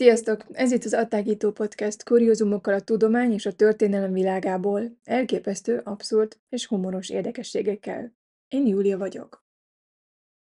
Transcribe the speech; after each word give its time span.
Sziasztok! 0.00 0.44
Ez 0.52 0.72
itt 0.72 0.84
az 0.84 0.94
Attágító 0.94 1.50
Podcast 1.50 2.04
kuriózumokkal 2.04 2.74
a 2.74 2.80
tudomány 2.80 3.32
és 3.32 3.46
a 3.46 3.52
történelem 3.52 4.12
világából, 4.12 4.98
elképesztő, 5.04 5.80
abszurd 5.84 6.36
és 6.48 6.66
humoros 6.66 7.10
érdekességekkel. 7.10 8.14
Én 8.48 8.66
Júlia 8.66 8.98
vagyok. 8.98 9.44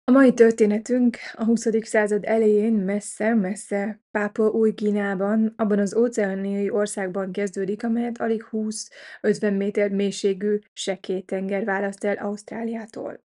A 0.04 0.10
mai 0.10 0.34
történetünk 0.34 1.16
a 1.32 1.44
20. 1.44 1.66
század 1.80 2.24
elején 2.24 2.72
messze-messze 2.72 4.02
Pápua 4.10 4.50
új 4.50 4.74
Kínában, 4.74 5.54
abban 5.56 5.78
az 5.78 5.94
óceániai 5.94 6.70
országban 6.70 7.32
kezdődik, 7.32 7.84
amelyet 7.84 8.20
alig 8.20 8.48
20-50 8.50 9.56
méter 9.56 9.90
mélységű 9.90 10.58
sekély 10.72 11.20
tenger 11.20 11.64
választ 11.64 12.04
el 12.04 12.16
Ausztráliától. 12.16 13.20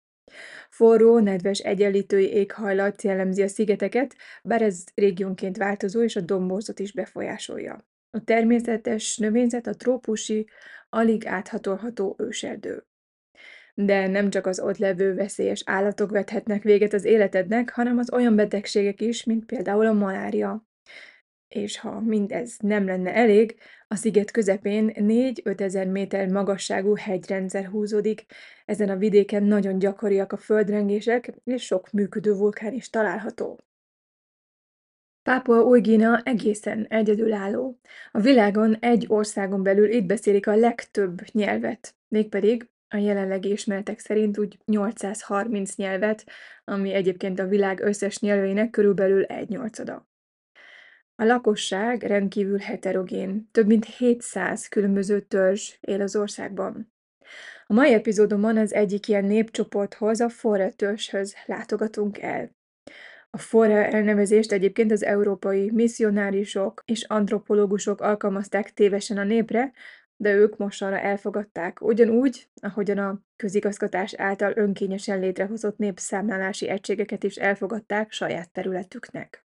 Forró, 0.70 1.20
nedves 1.20 1.60
egyenlítői 1.60 2.32
éghajlat 2.32 3.02
jellemzi 3.02 3.42
a 3.42 3.48
szigeteket, 3.48 4.16
bár 4.44 4.62
ez 4.62 4.84
régiónként 4.96 5.58
változó 5.58 6.04
és 6.04 6.16
a 6.16 6.22
domborzat 6.22 6.80
is 6.80 6.92
befolyásolja. 6.92 7.86
A 8.10 8.24
természetes 8.24 9.18
növényzet 9.18 9.68
a 9.68 9.76
trópusi, 9.76 10.48
alig 10.90 11.26
áthatolható 11.26 12.16
őserdő. 12.18 12.86
De 13.74 14.08
nem 14.08 14.30
csak 14.30 14.46
az 14.46 14.60
ott 14.60 14.78
levő 14.78 15.14
veszélyes 15.14 15.62
állatok 15.66 16.12
vethetnek 16.12 16.64
véget 16.64 16.94
az 16.94 17.04
életednek, 17.06 17.70
hanem 17.70 17.98
az 17.98 18.12
olyan 18.12 18.36
betegségek 18.36 19.02
is, 19.02 19.24
mint 19.24 19.46
például 19.46 19.86
a 19.86 19.94
malária. 19.94 20.66
És 21.48 21.80
ha 21.80 22.00
mindez 22.00 22.58
nem 22.60 22.86
lenne 22.86 23.14
elég, 23.14 23.58
a 23.96 23.98
sziget 23.98 24.32
közepén 24.32 24.92
4-5 24.96 25.60
ezer 25.60 25.88
méter 25.88 26.28
magasságú 26.28 26.96
hegyrendszer 26.96 27.66
húzódik, 27.66 28.26
ezen 28.66 28.90
a 28.90 28.96
vidéken 28.96 29.44
nagyon 29.44 29.80
gyakoriak 29.80 30.32
a 30.32 30.38
földrengések, 30.38 31.34
és 31.44 31.64
sok 31.64 31.92
működő 31.92 32.34
vulkán 32.34 32.74
is 32.74 32.90
található. 32.90 33.60
Pápua 35.24 35.64
új 35.64 35.82
egészen 36.24 36.86
egyedülálló. 36.90 37.80
A 38.12 38.20
világon 38.20 38.76
egy 38.80 39.06
országon 39.08 39.64
belül 39.64 39.90
itt 39.90 40.06
beszélik 40.06 40.48
a 40.48 40.56
legtöbb 40.56 41.22
nyelvet, 41.32 41.96
mégpedig 42.08 42.70
a 42.88 42.98
jelenlegi 42.98 43.52
ismeretek 43.52 44.00
szerint 44.00 44.38
úgy 44.38 44.58
830 44.66 45.76
nyelvet, 45.76 46.26
ami 46.64 46.94
egyébként 46.94 47.40
a 47.40 47.48
világ 47.48 47.80
összes 47.80 48.20
nyelveinek 48.20 48.70
körülbelül 48.70 49.24
egy 49.24 49.50
nyolcada. 49.50 50.08
A 51.18 51.24
lakosság 51.24 52.04
rendkívül 52.04 52.58
heterogén, 52.58 53.50
több 53.52 53.68
mint 53.68 53.86
700 53.86 54.68
különböző 54.68 55.20
törzs 55.20 55.74
él 55.82 56.02
az 56.02 56.16
országban. 56.16 56.94
A 57.68 57.74
mai 57.74 57.94
epizódomon 57.94 58.58
az 58.58 58.74
egyik 58.74 59.08
ilyen 59.08 59.26
népcsoporthoz, 59.26 60.20
a 60.20 60.30
Fora 60.30 60.72
törzshöz 60.72 61.36
látogatunk 61.46 62.20
el. 62.22 62.56
A 63.30 63.38
Fora 63.38 63.86
elnevezést 63.86 64.52
egyébként 64.52 64.92
az 64.92 65.04
európai 65.04 65.72
misszionárisok 65.72 66.84
és 66.86 67.04
antropológusok 67.04 68.02
alkalmazták 68.02 68.74
tévesen 68.74 69.18
a 69.18 69.24
népre, 69.24 69.72
de 70.16 70.34
ők 70.34 70.58
mostanra 70.58 71.00
elfogadták, 71.00 71.82
ugyanúgy, 71.82 72.50
ahogyan 72.62 72.98
a 72.98 73.22
közigazgatás 73.36 74.14
által 74.14 74.54
önkényesen 74.56 75.20
létrehozott 75.20 75.78
népszámlálási 75.78 76.68
egységeket 76.70 77.24
is 77.24 77.36
elfogadták 77.36 78.12
saját 78.12 78.52
területüknek. 78.52 79.45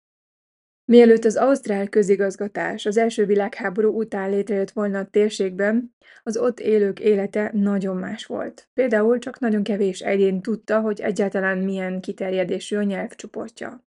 Mielőtt 0.85 1.25
az 1.25 1.37
ausztrál 1.37 1.89
közigazgatás 1.89 2.87
az 2.87 2.97
első 2.97 3.27
világháború 3.27 3.99
után 3.99 4.31
létrejött 4.31 4.71
volna 4.71 4.99
a 4.99 5.07
térségben, 5.07 5.95
az 6.23 6.37
ott 6.37 6.61
élők 6.61 7.01
élete 7.01 7.51
nagyon 7.53 7.97
más 7.97 8.27
volt. 8.27 8.69
Például 8.75 9.19
csak 9.19 9.39
nagyon 9.39 9.63
kevés 9.63 10.01
egyén 10.01 10.43
tudta, 10.43 10.81
hogy 10.81 11.01
egyáltalán 11.01 11.59
milyen 11.59 12.01
kiterjedésű 12.01 12.77
a 12.77 12.83
nyelvcsoportja. 12.83 13.85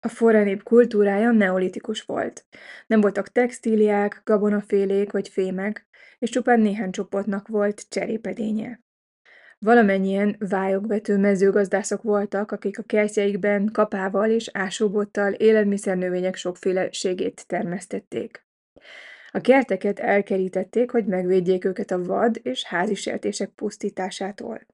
A 0.00 0.08
forranép 0.08 0.62
kultúrája 0.62 1.30
neolitikus 1.30 2.02
volt. 2.02 2.46
Nem 2.86 3.00
voltak 3.00 3.28
textíliák, 3.28 4.20
gabonafélék 4.24 5.12
vagy 5.12 5.28
fémek, 5.28 5.86
és 6.18 6.30
csupán 6.30 6.60
néhány 6.60 6.90
csoportnak 6.90 7.48
volt 7.48 7.88
cserépedénye. 7.88 8.80
Valamennyien 9.64 10.36
vályogvető 10.38 11.16
mezőgazdászok 11.18 12.02
voltak, 12.02 12.52
akik 12.52 12.78
a 12.78 12.82
kertjeikben 12.82 13.68
kapával 13.72 14.30
és 14.30 14.50
ásóbottal 14.52 15.32
élelmiszernövények 15.32 16.36
sokféleségét 16.36 17.46
termesztették. 17.46 18.44
A 19.30 19.40
kerteket 19.40 19.98
elkerítették, 19.98 20.90
hogy 20.90 21.06
megvédjék 21.06 21.64
őket 21.64 21.90
a 21.90 22.02
vad 22.02 22.40
és 22.42 22.64
házi 22.64 22.94
sertések 22.94 23.48
pusztításától. 23.48 24.66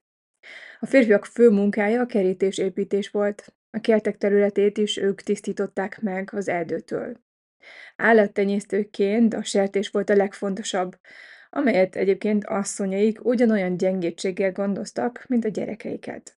A 0.79 0.87
férfiak 0.87 1.25
fő 1.25 1.51
munkája 1.51 2.01
a 2.01 2.07
kerítésépítés 2.07 3.11
volt, 3.11 3.55
a 3.71 3.81
kertek 3.81 4.17
területét 4.17 4.79
is 4.79 4.97
ők 4.97 5.23
tisztították 5.23 6.01
meg 6.01 6.31
az 6.33 6.49
erdőtől. 6.49 7.21
Állattenyésztőként 7.97 9.35
a 9.35 9.43
sertés 9.43 9.89
volt 9.89 10.11
a 10.11 10.17
legfontosabb, 10.17 10.99
amelyet 11.51 11.97
egyébként 11.97 12.45
asszonyaik 12.45 13.25
ugyanolyan 13.25 13.77
gyengétséggel 13.77 14.53
gondoztak, 14.53 15.25
mint 15.29 15.45
a 15.45 15.49
gyerekeiket. 15.49 16.35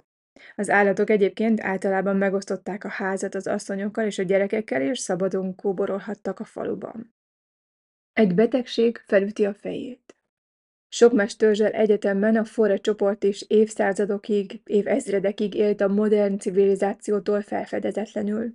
Az 0.56 0.70
állatok 0.70 1.10
egyébként 1.10 1.62
általában 1.62 2.16
megosztották 2.16 2.84
a 2.84 2.90
házat 2.90 3.36
az 3.36 3.48
asszonyokkal 3.48 4.06
és 4.06 4.20
a 4.20 4.24
gyerekekkel, 4.24 4.82
és 4.82 5.00
szabadon 5.00 5.56
kóborolhattak 5.56 6.40
a 6.40 6.44
faluban. 6.44 7.16
Egy 8.14 8.34
betegség 8.36 8.98
felüti 8.98 9.46
a 9.46 9.54
fejét. 9.54 10.16
Sok 10.90 11.14
más 11.14 11.36
törzsel 11.36 11.72
egyetemben 11.72 12.36
a 12.36 12.44
forra 12.44 12.80
csoport 12.80 13.24
is 13.24 13.42
évszázadokig, 13.48 14.62
évezredekig 14.64 15.54
élt 15.54 15.82
a 15.82 15.88
modern 15.88 16.38
civilizációtól 16.38 17.42
felfedezetlenül. 17.42 18.54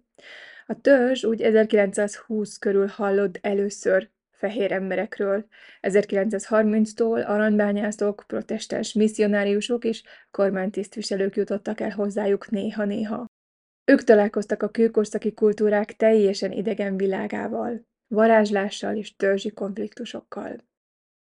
A 0.66 0.80
törzs 0.80 1.24
úgy 1.24 1.42
1920 1.42 2.58
körül 2.58 2.86
hallott 2.86 3.38
először 3.40 4.10
fehér 4.42 4.72
emberekről. 4.72 5.46
1930-tól 5.80 7.26
aranybányászok, 7.26 8.24
protestáns 8.26 8.92
misszionáriusok 8.92 9.84
és 9.84 10.02
kormánytisztviselők 10.30 11.36
jutottak 11.36 11.80
el 11.80 11.90
hozzájuk 11.90 12.50
néha-néha. 12.50 13.26
Ők 13.84 14.04
találkoztak 14.04 14.62
a 14.62 14.68
kőkorszaki 14.68 15.32
kultúrák 15.32 15.96
teljesen 15.96 16.52
idegen 16.52 16.96
világával, 16.96 17.86
varázslással 18.08 18.96
és 18.96 19.16
törzsi 19.16 19.50
konfliktusokkal. 19.50 20.56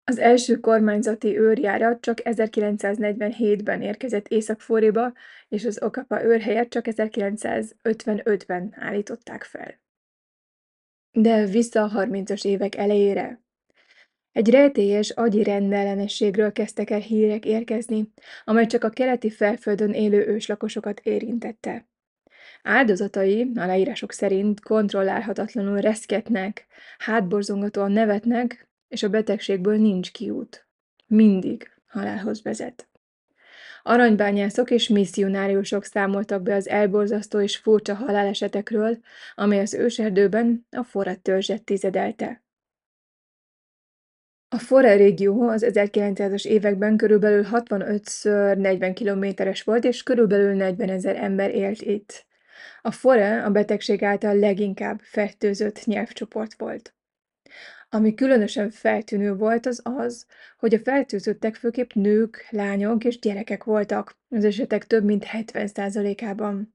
Az 0.05 0.19
első 0.19 0.61
kormányzati 0.61 1.39
őrjárat 1.39 2.01
csak 2.01 2.19
1947-ben 2.25 3.83
érkezett 3.83 4.29
Észak-Fóriba, 4.29 5.13
és 5.49 5.65
az 5.65 5.83
Okapa 5.83 6.25
őrhelyet 6.25 6.69
csak 6.69 6.85
1955-ben 6.89 8.75
állították 8.77 9.43
fel. 9.43 9.81
De 11.13 11.47
vissza 11.47 11.83
a 11.83 11.87
harmincas 11.87 12.45
évek 12.45 12.75
elejére. 12.75 13.43
Egy 14.33 14.51
rejtélyes 14.51 15.11
agyi 15.11 15.43
rendellenességről 15.43 16.53
kezdtek 16.53 16.91
el 16.91 17.01
hírek 17.01 17.45
érkezni, 17.45 18.13
amely 18.45 18.67
csak 18.67 18.85
a 18.85 18.91
keleti 18.91 19.31
felföldön 19.31 19.93
élő 19.93 20.27
őslakosokat 20.27 21.01
érintette. 21.01 21.89
Áldozatai, 22.63 23.51
a 23.55 23.67
leírások 23.67 24.13
szerint 24.13 24.61
kontrollálhatatlanul 24.61 25.81
reszketnek, 25.81 26.67
hátborzongatóan 26.99 27.93
nevetnek, 27.93 28.69
és 28.89 29.03
a 29.03 29.09
betegségből 29.09 29.77
nincs 29.77 30.13
kiút. 30.13 30.69
Mindig 31.07 31.71
halálhoz 31.87 32.43
vezet. 32.43 32.88
Aranybányászok 33.89 34.71
és 34.71 34.89
misszionáriusok 34.89 35.85
számoltak 35.85 36.43
be 36.43 36.55
az 36.55 36.69
elborzasztó 36.69 37.41
és 37.41 37.57
furcsa 37.57 37.95
halálesetekről, 37.95 38.99
amely 39.35 39.61
az 39.61 39.75
őserdőben 39.75 40.67
a 40.71 40.83
forrad 40.83 41.21
törzset 41.21 41.65
tizedelte. 41.65 42.43
A 44.49 44.59
Fore 44.59 44.95
régió 44.95 45.49
az 45.49 45.67
1900-as 45.69 46.47
években 46.47 46.97
körülbelül 46.97 47.47
65-ször 47.53 48.57
40 48.57 48.95
kilométeres 48.95 49.63
volt, 49.63 49.85
és 49.85 50.03
körülbelül 50.03 50.55
40 50.55 50.89
ezer 50.89 51.17
ember 51.17 51.55
élt 51.55 51.81
itt. 51.81 52.27
A 52.83 52.91
Fore 52.91 53.45
a 53.45 53.51
betegség 53.51 54.03
által 54.03 54.35
leginkább 54.35 55.01
fertőzött 55.01 55.85
nyelvcsoport 55.85 56.55
volt. 56.59 56.98
Ami 57.91 58.15
különösen 58.15 58.71
feltűnő 58.71 59.35
volt, 59.35 59.67
az 59.67 59.81
az, 59.85 60.27
hogy 60.59 60.75
a 60.75 60.79
fertőzöttek 60.79 61.55
főképp 61.55 61.91
nők, 61.93 62.47
lányok 62.51 63.05
és 63.05 63.19
gyerekek 63.19 63.65
voltak, 63.65 64.17
az 64.29 64.45
esetek 64.45 64.87
több 64.87 65.05
mint 65.05 65.27
70%-ában. 65.33 66.75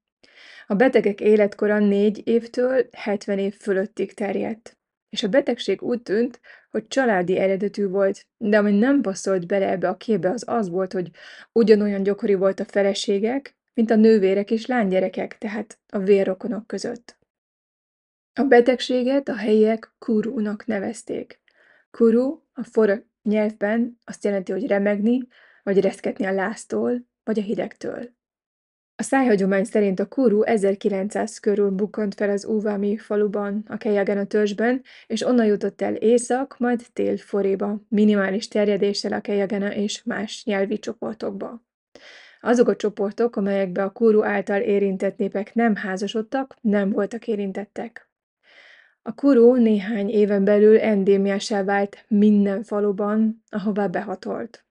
A 0.67 0.75
betegek 0.75 1.21
életkora 1.21 1.79
4 1.79 2.21
évtől 2.27 2.87
70 2.91 3.39
év 3.39 3.55
fölöttig 3.59 4.13
terjedt. 4.13 4.77
És 5.09 5.23
a 5.23 5.27
betegség 5.27 5.81
úgy 5.81 6.01
tűnt, 6.01 6.39
hogy 6.71 6.87
családi 6.87 7.37
eredetű 7.37 7.87
volt, 7.87 8.25
de 8.37 8.57
ami 8.57 8.71
nem 8.71 9.01
passzolt 9.01 9.47
bele 9.47 9.69
ebbe 9.69 9.87
a 9.87 9.97
képbe, 9.97 10.29
az 10.29 10.43
az 10.47 10.69
volt, 10.69 10.93
hogy 10.93 11.09
ugyanolyan 11.51 12.03
gyakori 12.03 12.33
volt 12.33 12.59
a 12.59 12.65
feleségek, 12.65 13.55
mint 13.73 13.91
a 13.91 13.95
nővérek 13.95 14.51
és 14.51 14.65
lánygyerekek, 14.65 15.37
tehát 15.37 15.79
a 15.87 15.99
vérrokonok 15.99 16.67
között. 16.67 17.17
A 18.35 18.43
betegséget 18.43 19.29
a 19.29 19.35
helyiek 19.35 19.93
kurúnak 19.99 20.65
nevezték. 20.65 21.41
Kuru 21.91 22.39
a 22.53 22.63
forog 22.63 23.05
nyelvben 23.23 23.99
azt 24.03 24.23
jelenti, 24.23 24.51
hogy 24.51 24.67
remegni, 24.67 25.27
vagy 25.63 25.79
reszketni 25.79 26.25
a 26.25 26.31
láztól, 26.31 27.05
vagy 27.23 27.39
a 27.39 27.41
hidegtől. 27.41 28.09
A 28.95 29.03
szájhagyomány 29.03 29.63
szerint 29.63 29.99
a 29.99 30.07
kuru 30.07 30.41
1900 30.43 31.39
körül 31.39 31.69
bukkant 31.69 32.15
fel 32.15 32.29
az 32.29 32.45
Uvami 32.45 32.97
faluban, 32.97 33.63
a 33.67 33.87
a 34.09 34.25
törzsben, 34.25 34.81
és 35.07 35.21
onnan 35.21 35.45
jutott 35.45 35.81
el 35.81 35.95
észak, 35.95 36.55
majd 36.59 36.85
tél 36.93 37.17
foréba, 37.17 37.81
minimális 37.87 38.47
terjedéssel 38.47 39.13
a 39.13 39.21
Kejagena 39.21 39.73
és 39.73 40.03
más 40.03 40.43
nyelvi 40.45 40.79
csoportokba. 40.79 41.63
Azok 42.41 42.67
a 42.67 42.75
csoportok, 42.75 43.35
amelyekbe 43.35 43.83
a 43.83 43.91
kuru 43.91 44.23
által 44.23 44.61
érintett 44.61 45.17
népek 45.17 45.53
nem 45.53 45.75
házasodtak, 45.75 46.55
nem 46.61 46.89
voltak 46.89 47.27
érintettek. 47.27 48.11
A 49.05 49.13
kuru 49.13 49.55
néhány 49.55 50.09
éven 50.09 50.43
belül 50.43 50.79
endémiásá 50.79 51.63
vált 51.63 52.05
minden 52.07 52.63
faluban, 52.63 53.43
ahová 53.49 53.87
behatolt. 53.87 54.65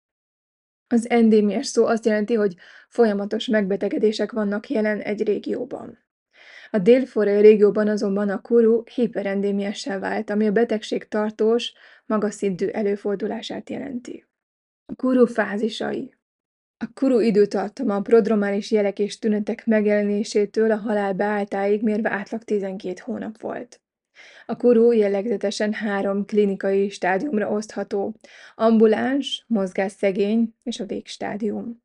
Az 0.86 1.10
endémiás 1.10 1.66
szó 1.66 1.86
azt 1.86 2.04
jelenti, 2.04 2.34
hogy 2.34 2.56
folyamatos 2.88 3.46
megbetegedések 3.46 4.32
vannak 4.32 4.68
jelen 4.68 5.00
egy 5.00 5.22
régióban. 5.22 5.98
A 6.70 6.78
dél 6.78 7.04
régióban 7.14 7.88
azonban 7.88 8.28
a 8.28 8.40
kuru 8.40 8.82
hiperendémiássá 8.94 9.98
vált, 9.98 10.30
ami 10.30 10.46
a 10.46 10.52
betegség 10.52 11.08
tartós, 11.08 11.72
magas 12.06 12.34
szintű 12.34 12.66
előfordulását 12.66 13.70
jelenti. 13.70 14.26
A 14.86 14.94
kuru 14.94 15.26
fázisai 15.26 16.14
A 16.76 16.92
kuru 16.94 17.20
időtartama 17.20 17.94
a 17.94 18.00
prodromális 18.00 18.70
jelek 18.70 18.98
és 18.98 19.18
tünetek 19.18 19.66
megjelenésétől 19.66 20.70
a 20.70 20.76
halál 20.76 21.12
beálltáig 21.12 21.82
mérve 21.82 22.10
átlag 22.10 22.42
12 22.42 22.94
hónap 23.04 23.40
volt. 23.40 23.81
A 24.46 24.56
kuru 24.56 24.92
jellegzetesen 24.92 25.72
három 25.72 26.24
klinikai 26.24 26.88
stádiumra 26.88 27.50
osztható: 27.50 28.14
ambuláns, 28.54 29.44
mozgásszegény 29.46 30.54
és 30.62 30.80
a 30.80 30.86
végstádium. 30.86 31.82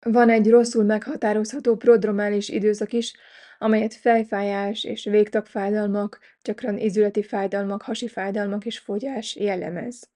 Van 0.00 0.30
egy 0.30 0.50
rosszul 0.50 0.84
meghatározható 0.84 1.76
prodromális 1.76 2.48
időszak 2.48 2.92
is, 2.92 3.14
amelyet 3.58 3.94
fejfájás 3.94 4.84
és 4.84 5.04
végtagfájdalmak, 5.04 6.18
gyakran 6.42 6.78
izületi 6.78 7.22
fájdalmak, 7.22 7.82
hasi 7.82 8.08
fájdalmak 8.08 8.66
és 8.66 8.78
fogyás 8.78 9.36
jellemez. 9.36 10.10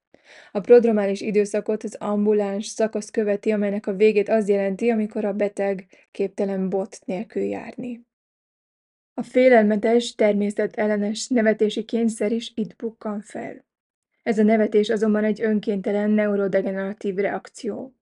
A 0.53 0.61
prodromális 0.61 1.21
időszakot 1.21 1.83
az 1.83 1.95
ambuláns 1.95 2.67
szakasz 2.67 3.11
követi, 3.11 3.51
amelynek 3.51 3.87
a 3.87 3.95
végét 3.95 4.29
az 4.29 4.49
jelenti, 4.49 4.91
amikor 4.91 5.25
a 5.25 5.33
beteg 5.33 5.87
képtelen 6.11 6.69
bot 6.69 6.99
nélkül 7.05 7.43
járni. 7.43 8.06
A 9.19 9.23
félelmetes, 9.23 10.15
természetellenes 10.15 11.29
nevetési 11.29 11.85
kényszer 11.85 12.33
is 12.33 12.53
itt 12.55 12.77
bukkan 12.77 13.21
fel. 13.21 13.65
Ez 14.23 14.39
a 14.39 14.43
nevetés 14.43 14.89
azonban 14.89 15.25
egy 15.25 15.43
önkéntelen 15.43 16.11
neurodegeneratív 16.11 17.15
reakció. 17.15 17.95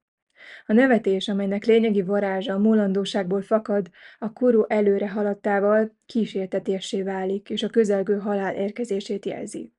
A 0.67 0.73
nevetés, 0.73 1.29
amelynek 1.29 1.65
lényegi 1.65 2.03
varázsa 2.03 2.53
a 2.53 2.59
múlandóságból 2.59 3.43
fakad, 3.43 3.91
a 4.19 4.33
kuru 4.33 4.65
előre 4.69 5.11
haladtával 5.11 5.97
kísértetésé 6.07 7.03
válik, 7.03 7.51
és 7.51 7.63
a 7.63 7.69
közelgő 7.69 8.19
halál 8.19 8.55
érkezését 8.55 9.27
jelzi. 9.27 9.73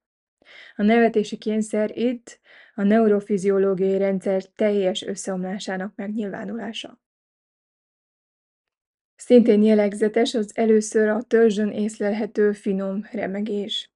A 0.75 0.83
nevetési 0.83 1.37
kényszer 1.37 1.97
itt 1.97 2.39
a 2.75 2.83
neurofiziológiai 2.83 3.97
rendszer 3.97 4.43
teljes 4.43 5.01
összeomlásának 5.01 5.95
megnyilvánulása. 5.95 6.99
Szintén 9.15 9.63
jellegzetes 9.63 10.33
az 10.33 10.51
először 10.53 11.07
a 11.07 11.21
törzsön 11.21 11.69
észlelhető 11.69 12.51
finom 12.51 13.07
remegés. 13.11 13.89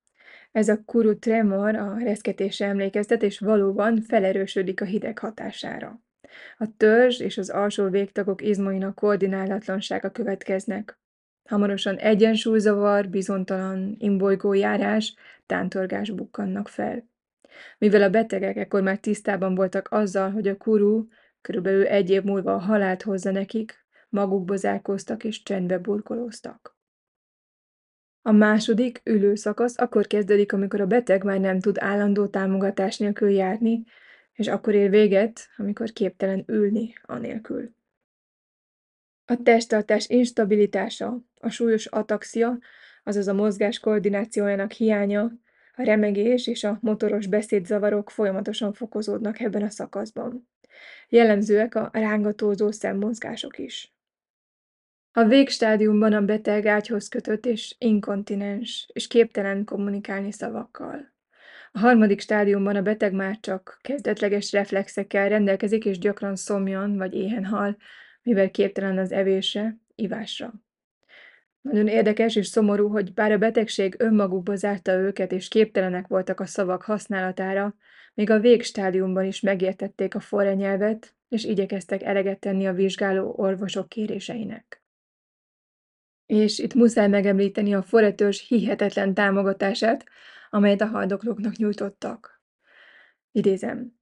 Ez 0.51 0.69
a 0.69 0.83
kuru 0.85 1.19
tremor 1.19 1.75
a 1.75 1.97
reszketésre 1.97 2.65
emlékeztet, 2.65 3.23
és 3.23 3.39
valóban 3.39 4.01
felerősödik 4.01 4.81
a 4.81 4.85
hideg 4.85 5.19
hatására. 5.19 6.01
A 6.57 6.67
törzs 6.77 7.19
és 7.19 7.37
az 7.37 7.49
alsó 7.49 7.89
végtagok 7.89 8.41
izmainak 8.41 8.95
koordinálatlansága 8.95 10.09
következnek. 10.09 10.97
Hamarosan 11.49 11.95
egyensúlyzavar, 11.95 13.09
bizontalan, 13.09 13.95
imbolygó 13.99 14.53
járás, 14.53 15.15
tántorgás 15.45 16.09
bukkannak 16.09 16.67
fel. 16.67 17.07
Mivel 17.77 18.01
a 18.01 18.09
betegek 18.09 18.55
ekkor 18.55 18.81
már 18.81 18.97
tisztában 18.97 19.55
voltak 19.55 19.87
azzal, 19.91 20.31
hogy 20.31 20.47
a 20.47 20.57
kuru 20.57 21.07
körülbelül 21.41 21.85
egy 21.85 22.09
év 22.09 22.23
múlva 22.23 22.53
a 22.53 22.57
halált 22.57 23.01
hozza 23.01 23.31
nekik, 23.31 23.87
magukba 24.09 24.55
zárkóztak 24.55 25.23
és 25.23 25.43
csendbe 25.43 25.77
burkolóztak. 25.77 26.77
A 28.21 28.31
második, 28.31 29.01
ülő 29.03 29.35
szakasz 29.35 29.79
akkor 29.79 30.07
kezdődik, 30.07 30.53
amikor 30.53 30.81
a 30.81 30.85
beteg 30.85 31.23
már 31.23 31.39
nem 31.39 31.59
tud 31.59 31.77
állandó 31.79 32.27
támogatás 32.27 32.97
nélkül 32.97 33.29
járni, 33.29 33.83
és 34.33 34.47
akkor 34.47 34.73
ér 34.73 34.89
véget, 34.89 35.47
amikor 35.57 35.91
képtelen 35.91 36.43
ülni 36.47 36.93
anélkül. 37.01 37.71
A 39.25 39.41
testtartás 39.43 40.07
instabilitása, 40.07 41.23
a 41.39 41.49
súlyos 41.49 41.85
ataxia, 41.85 42.59
azaz 43.03 43.27
a 43.27 43.33
mozgás 43.33 43.79
koordinációjának 43.79 44.71
hiánya, 44.71 45.31
a 45.75 45.83
remegés 45.83 46.47
és 46.47 46.63
a 46.63 46.77
motoros 46.81 47.27
beszédzavarok 47.27 48.09
folyamatosan 48.09 48.73
fokozódnak 48.73 49.39
ebben 49.39 49.63
a 49.63 49.69
szakaszban. 49.69 50.47
Jellemzőek 51.09 51.75
a 51.75 51.89
rángatózó 51.93 52.71
szemmozgások 52.71 53.57
is. 53.57 53.93
A 55.11 55.23
végstádiumban 55.23 56.13
a 56.13 56.21
beteg 56.21 56.65
ágyhoz 56.65 57.07
kötött 57.07 57.45
és 57.45 57.75
inkontinens, 57.77 58.89
és 58.93 59.07
képtelen 59.07 59.63
kommunikálni 59.63 60.31
szavakkal. 60.31 61.13
A 61.71 61.79
harmadik 61.79 62.21
stádiumban 62.21 62.75
a 62.75 62.81
beteg 62.81 63.13
már 63.13 63.39
csak 63.39 63.79
kezdetleges 63.81 64.51
reflexekkel 64.51 65.29
rendelkezik, 65.29 65.85
és 65.85 65.97
gyakran 65.97 66.35
szomjan 66.35 66.97
vagy 66.97 67.13
éhen 67.13 67.45
hal, 67.45 67.77
mivel 68.23 68.51
képtelen 68.51 68.97
az 68.97 69.11
evésre, 69.11 69.77
ivásra. 69.95 70.53
Nagyon 71.61 71.87
érdekes 71.87 72.35
és 72.35 72.47
szomorú, 72.47 72.87
hogy 72.87 73.13
bár 73.13 73.31
a 73.31 73.37
betegség 73.37 73.95
önmagukba 73.97 74.55
zárta 74.55 74.91
őket, 74.91 75.31
és 75.31 75.47
képtelenek 75.47 76.07
voltak 76.07 76.39
a 76.39 76.45
szavak 76.45 76.81
használatára, 76.81 77.75
még 78.13 78.29
a 78.29 78.39
végstádiumban 78.39 79.25
is 79.25 79.41
megértették 79.41 80.15
a 80.15 80.19
forre 80.19 80.53
nyelvet, 80.53 81.15
és 81.29 81.43
igyekeztek 81.43 82.03
eleget 82.03 82.39
tenni 82.39 82.67
a 82.67 82.73
vizsgáló 82.73 83.33
orvosok 83.37 83.89
kéréseinek. 83.89 84.78
És 86.29 86.59
itt 86.59 86.73
muszáj 86.73 87.07
megemlíteni 87.07 87.73
a 87.73 87.81
forretős 87.81 88.47
hihetetlen 88.47 89.13
támogatását, 89.13 90.05
amelyet 90.49 90.81
a 90.81 90.85
haldoklóknak 90.85 91.55
nyújtottak. 91.55 92.41
Idézem. 93.31 93.93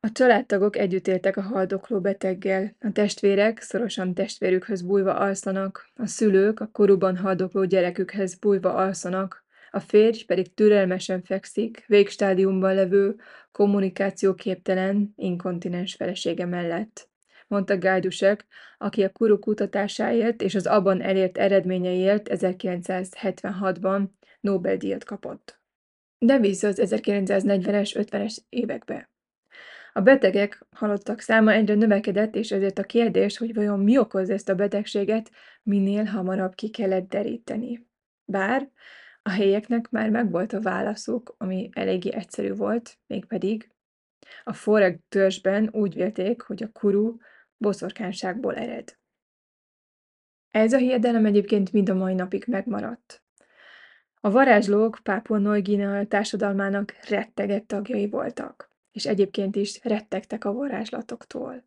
A 0.00 0.12
családtagok 0.12 0.76
együtt 0.76 1.08
éltek 1.08 1.36
a 1.36 1.40
haldokló 1.40 2.00
beteggel, 2.00 2.76
a 2.80 2.92
testvérek 2.92 3.60
szorosan 3.60 4.14
testvérükhöz 4.14 4.82
bújva 4.82 5.14
alszanak, 5.14 5.90
a 5.94 6.06
szülők 6.06 6.60
a 6.60 6.68
koruban 6.72 7.16
haldokló 7.16 7.64
gyerekükhez 7.64 8.38
bújva 8.38 8.74
alszanak, 8.74 9.44
a 9.70 9.80
férj 9.80 10.24
pedig 10.24 10.54
türelmesen 10.54 11.22
fekszik, 11.22 11.84
végstádiumban 11.86 12.74
levő, 12.74 13.16
kommunikációképtelen, 13.52 15.12
inkontinens 15.16 15.94
felesége 15.94 16.46
mellett 16.46 17.08
mondta 17.46 17.78
Gájdusek, 17.78 18.46
aki 18.78 19.04
a 19.04 19.10
kuru 19.10 19.38
kutatásáért 19.38 20.42
és 20.42 20.54
az 20.54 20.66
abban 20.66 21.02
elért 21.02 21.38
eredményeiért 21.38 22.28
1976-ban 22.30 24.08
Nobel-díjat 24.40 25.04
kapott. 25.04 25.60
De 26.18 26.38
vissza 26.38 26.68
az 26.68 26.80
1940-es, 26.84 28.06
50-es 28.10 28.36
évekbe. 28.48 29.10
A 29.92 30.00
betegek 30.00 30.66
halottak 30.70 31.20
száma 31.20 31.52
egyre 31.52 31.74
növekedett, 31.74 32.34
és 32.34 32.52
ezért 32.52 32.78
a 32.78 32.82
kérdés, 32.82 33.38
hogy 33.38 33.54
vajon 33.54 33.80
mi 33.80 33.98
okoz 33.98 34.30
ezt 34.30 34.48
a 34.48 34.54
betegséget, 34.54 35.30
minél 35.62 36.04
hamarabb 36.04 36.54
ki 36.54 36.70
kellett 36.70 37.08
deríteni. 37.08 37.86
Bár 38.24 38.70
A 39.22 39.30
helyeknek 39.30 39.90
már 39.90 40.10
megvolt 40.10 40.52
a 40.52 40.60
válaszuk, 40.60 41.34
ami 41.38 41.68
eléggé 41.72 42.12
egyszerű 42.14 42.54
volt, 42.54 42.98
mégpedig 43.06 43.70
a 44.44 44.52
foreg 44.52 45.00
törzsben 45.08 45.68
úgy 45.72 45.94
vélték, 45.94 46.42
hogy 46.42 46.62
a 46.62 46.70
kuru 46.72 47.16
boszorkányságból 47.56 48.54
ered. 48.54 48.96
Ez 50.50 50.72
a 50.72 50.78
hiedelem 50.78 51.26
egyébként 51.26 51.72
mind 51.72 51.88
a 51.88 51.94
mai 51.94 52.14
napig 52.14 52.44
megmaradt. 52.46 53.22
A 54.20 54.30
varázslók 54.30 54.98
Pápua 55.02 55.38
Neuguinea 55.38 56.06
társadalmának 56.06 56.94
rettegett 57.08 57.66
tagjai 57.66 58.08
voltak, 58.08 58.70
és 58.92 59.06
egyébként 59.06 59.56
is 59.56 59.80
rettegtek 59.82 60.44
a 60.44 60.52
varázslatoktól. 60.52 61.64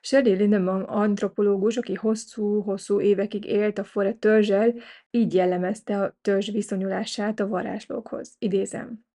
Shelley 0.00 0.34
Lindemann 0.34 0.82
antropológus, 0.82 1.76
aki 1.76 1.94
hosszú-hosszú 1.94 3.00
évekig 3.00 3.44
élt 3.44 3.78
a 3.78 3.84
Fore 3.84 4.12
törzsel, 4.12 4.74
így 5.10 5.34
jellemezte 5.34 6.00
a 6.00 6.16
törzs 6.20 6.50
viszonyulását 6.50 7.40
a 7.40 7.48
varázslókhoz. 7.48 8.34
Idézem. 8.38 9.07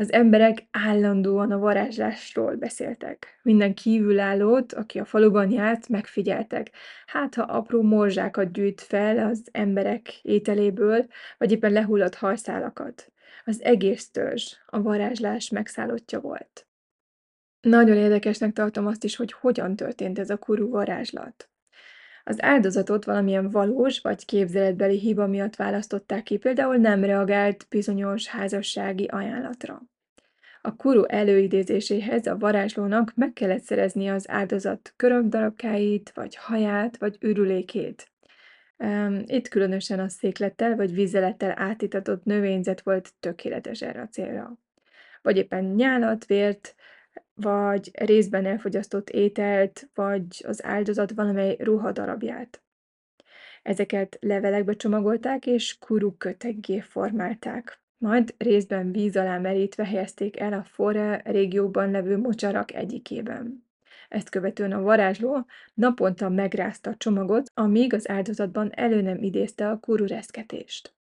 Az 0.00 0.12
emberek 0.12 0.66
állandóan 0.70 1.50
a 1.50 1.58
varázslásról 1.58 2.56
beszéltek. 2.56 3.38
Minden 3.42 3.74
kívülállót, 3.74 4.72
aki 4.72 4.98
a 4.98 5.04
faluban 5.04 5.50
járt, 5.50 5.88
megfigyeltek. 5.88 6.70
Hát, 7.06 7.34
ha 7.34 7.42
apró 7.42 7.82
morzsákat 7.82 8.52
gyűjt 8.52 8.80
fel 8.80 9.18
az 9.18 9.48
emberek 9.52 10.20
ételéből, 10.22 11.06
vagy 11.38 11.52
éppen 11.52 11.72
lehullott 11.72 12.14
hajszálakat. 12.14 13.12
Az 13.44 13.62
egész 13.62 14.10
törzs 14.10 14.54
a 14.66 14.82
varázslás 14.82 15.50
megszállottja 15.50 16.20
volt. 16.20 16.66
Nagyon 17.60 17.96
érdekesnek 17.96 18.52
tartom 18.52 18.86
azt 18.86 19.04
is, 19.04 19.16
hogy 19.16 19.32
hogyan 19.32 19.76
történt 19.76 20.18
ez 20.18 20.30
a 20.30 20.36
kuru 20.36 20.68
varázslat. 20.68 21.50
Az 22.28 22.42
áldozatot 22.42 23.04
valamilyen 23.04 23.50
valós 23.50 24.00
vagy 24.00 24.24
képzeletbeli 24.24 24.98
hiba 24.98 25.26
miatt 25.26 25.56
választották 25.56 26.22
ki, 26.22 26.36
például 26.36 26.76
nem 26.76 27.04
reagált 27.04 27.66
bizonyos 27.70 28.26
házassági 28.26 29.04
ajánlatra. 29.04 29.82
A 30.62 30.76
kuru 30.76 31.04
előidézéséhez 31.04 32.26
a 32.26 32.36
varázslónak 32.36 33.12
meg 33.14 33.32
kellett 33.32 33.62
szerezni 33.62 34.08
az 34.08 34.28
áldozat 34.28 34.92
körömdarabkáit, 34.96 36.12
vagy 36.14 36.36
haját, 36.36 36.98
vagy 36.98 37.16
ürülékét. 37.20 38.10
Itt 39.24 39.48
különösen 39.48 40.00
a 40.00 40.08
széklettel 40.08 40.76
vagy 40.76 40.94
vízelettel 40.94 41.54
átitatott 41.56 42.24
növényzet 42.24 42.80
volt 42.80 43.12
tökéletes 43.20 43.82
erre 43.82 44.00
a 44.00 44.08
célra. 44.08 44.58
Vagy 45.22 45.36
éppen 45.36 45.64
nyálat, 45.64 46.26
vért, 46.26 46.74
vagy 47.40 47.90
részben 47.92 48.46
elfogyasztott 48.46 49.10
ételt, 49.10 49.88
vagy 49.94 50.44
az 50.46 50.64
áldozat 50.64 51.12
valamely 51.12 51.56
ruhadarabját. 51.58 52.62
Ezeket 53.62 54.18
levelekbe 54.20 54.76
csomagolták 54.76 55.46
és 55.46 55.78
kuru 55.78 56.16
köteggé 56.16 56.80
formálták. 56.80 57.80
Majd 57.98 58.34
részben 58.38 58.92
víz 58.92 59.16
alá 59.16 59.38
merítve 59.38 59.84
helyezték 59.86 60.40
el 60.40 60.52
a 60.52 60.64
Fore 60.64 61.22
régióban 61.24 61.90
levő 61.90 62.18
mocsarak 62.18 62.74
egyikében. 62.74 63.66
Ezt 64.08 64.28
követően 64.28 64.72
a 64.72 64.80
varázsló 64.80 65.46
naponta 65.74 66.28
megrázta 66.28 66.90
a 66.90 66.96
csomagot, 66.96 67.50
amíg 67.54 67.94
az 67.94 68.08
áldozatban 68.08 68.70
elő 68.74 69.00
nem 69.00 69.22
idézte 69.22 69.70
a 69.70 69.78
kuru 69.78 70.06
reszketést. 70.06 70.97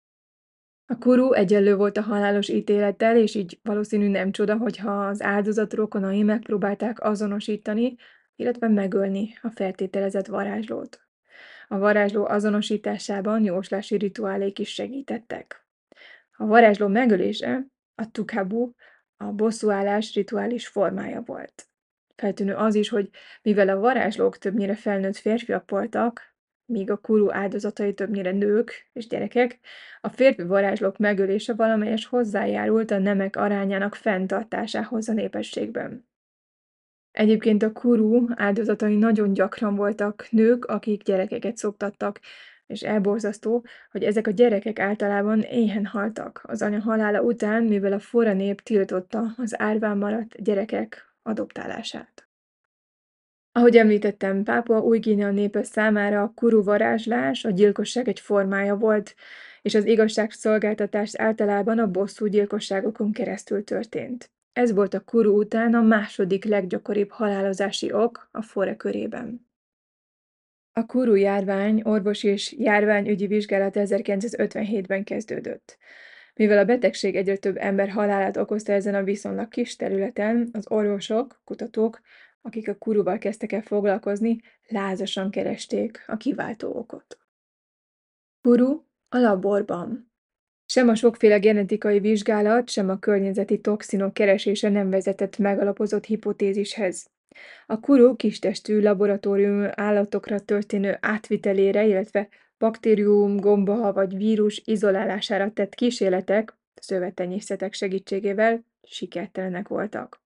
A 0.89 0.99
kuru 0.99 1.33
egyenlő 1.33 1.77
volt 1.77 1.97
a 1.97 2.03
halálos 2.03 2.49
ítélettel, 2.49 3.17
és 3.17 3.35
így 3.35 3.59
valószínű 3.63 4.09
nem 4.09 4.31
csoda, 4.31 4.57
hogyha 4.57 5.07
az 5.07 5.23
áldozat 5.23 5.73
rokonai 5.73 6.23
megpróbálták 6.23 7.05
azonosítani, 7.05 7.97
illetve 8.37 8.69
megölni 8.69 9.39
a 9.43 9.51
feltételezett 9.51 10.27
varázslót. 10.27 11.01
A 11.69 11.79
varázsló 11.79 12.25
azonosításában 12.25 13.45
jóslási 13.45 13.97
rituálék 13.97 14.59
is 14.59 14.73
segítettek. 14.73 15.67
A 16.37 16.47
varázsló 16.47 16.87
megölése, 16.87 17.67
a 17.95 18.11
tukabu, 18.11 18.73
a 19.17 19.25
bosszúállás 19.25 20.15
rituális 20.15 20.67
formája 20.67 21.21
volt. 21.21 21.69
Feltűnő 22.17 22.55
az 22.55 22.75
is, 22.75 22.89
hogy 22.89 23.11
mivel 23.43 23.69
a 23.69 23.79
varázslók 23.79 24.39
többnyire 24.39 24.75
felnőtt 24.75 25.17
férfiak 25.17 25.71
voltak, 25.71 26.36
míg 26.67 26.91
a 26.91 26.97
kuru 26.97 27.33
áldozatai 27.33 27.95
többnyire 27.95 28.33
nők 28.33 28.89
és 28.93 29.07
gyerekek, 29.07 29.59
a 30.01 30.09
férfi 30.09 30.43
varázslók 30.43 30.99
megölése 30.99 31.55
valamelyes 31.55 32.07
hozzájárult 32.07 32.91
a 32.91 32.99
nemek 32.99 33.37
arányának 33.37 33.95
fenntartásához 33.95 35.09
a 35.09 35.13
népességben. 35.13 36.09
Egyébként 37.11 37.63
a 37.63 37.73
kuru 37.73 38.27
áldozatai 38.35 38.97
nagyon 38.97 39.33
gyakran 39.33 39.75
voltak 39.75 40.27
nők, 40.31 40.65
akik 40.65 41.03
gyerekeket 41.03 41.57
szoktattak, 41.57 42.21
és 42.67 42.83
elborzasztó, 42.83 43.65
hogy 43.91 44.03
ezek 44.03 44.27
a 44.27 44.31
gyerekek 44.31 44.79
általában 44.79 45.41
éhen 45.41 45.87
haltak 45.87 46.41
az 46.43 46.63
anya 46.63 46.81
halála 46.81 47.21
után, 47.21 47.65
mivel 47.65 47.93
a 47.93 47.99
fora 47.99 48.33
nép 48.33 48.61
tiltotta 48.61 49.35
az 49.37 49.61
árván 49.61 49.99
maradt 49.99 50.43
gyerekek 50.43 51.15
adoptálását. 51.23 52.26
Ahogy 53.57 53.77
említettem, 53.77 54.43
Pápua 54.43 54.81
új 54.81 54.99
Guinea 54.99 55.31
népe 55.31 55.63
számára 55.63 56.23
a 56.23 56.33
kuru 56.35 56.63
varázslás 56.63 57.45
a 57.45 57.51
gyilkosság 57.51 58.09
egy 58.09 58.21
formája 58.21 58.77
volt, 58.77 59.15
és 59.63 59.75
az 59.75 59.85
igazságszolgáltatás 59.85 61.15
általában 61.15 61.79
a 61.79 61.91
bosszú 61.91 62.27
gyilkosságokon 62.27 63.13
keresztül 63.13 63.65
történt. 63.65 64.31
Ez 64.53 64.73
volt 64.73 64.95
a 64.95 65.01
kuru 65.01 65.39
után 65.39 65.75
a 65.75 65.83
második 65.83 66.45
leggyakoribb 66.45 67.11
halálozási 67.11 67.93
ok 67.93 68.29
a 68.33 68.43
fore 68.43 68.77
körében. 68.77 69.47
A 70.73 70.87
kuru 70.87 71.15
járvány 71.15 71.81
orvosi 71.85 72.29
és 72.29 72.55
járványügyi 72.59 73.27
vizsgálat 73.27 73.75
1957-ben 73.77 75.05
kezdődött. 75.05 75.79
Mivel 76.35 76.59
a 76.59 76.65
betegség 76.65 77.17
egyre 77.17 77.37
több 77.37 77.57
ember 77.57 77.89
halálát 77.89 78.37
okozta 78.37 78.73
ezen 78.73 78.95
a 78.95 79.03
viszonylag 79.03 79.49
kis 79.49 79.77
területen, 79.77 80.49
az 80.53 80.71
orvosok, 80.71 81.41
kutatók 81.45 82.01
akik 82.47 82.69
a 82.69 82.75
kuruval 82.75 83.19
kezdtek 83.19 83.53
el 83.53 83.63
foglalkozni, 83.63 84.41
lázasan 84.69 85.31
keresték 85.31 86.05
a 86.07 86.17
kiváltó 86.17 86.75
okot. 86.75 87.19
Kuru 88.43 88.83
a 89.09 89.19
laborban. 89.19 90.11
Sem 90.67 90.89
a 90.89 90.95
sokféle 90.95 91.39
genetikai 91.39 92.01
vizsgálat, 92.01 92.69
sem 92.69 92.89
a 92.89 92.99
környezeti 92.99 93.61
toxinok 93.61 94.15
keresése 94.15 94.69
nem 94.69 94.91
vezetett 94.91 95.39
megalapozott 95.39 96.05
hipotézishez. 96.05 97.11
A 97.67 97.81
kuru 97.81 98.17
kistestű 98.17 98.81
laboratórium 98.81 99.69
állatokra 99.75 100.41
történő 100.41 100.99
átvitelére, 101.01 101.85
illetve 101.85 102.29
baktérium, 102.59 103.37
gomba 103.37 103.93
vagy 103.93 104.17
vírus 104.17 104.63
izolálására 104.65 105.53
tett 105.53 105.75
kísérletek, 105.75 106.55
szövettenyészetek 106.75 107.73
segítségével 107.73 108.65
sikertelenek 108.83 109.69
voltak. 109.69 110.26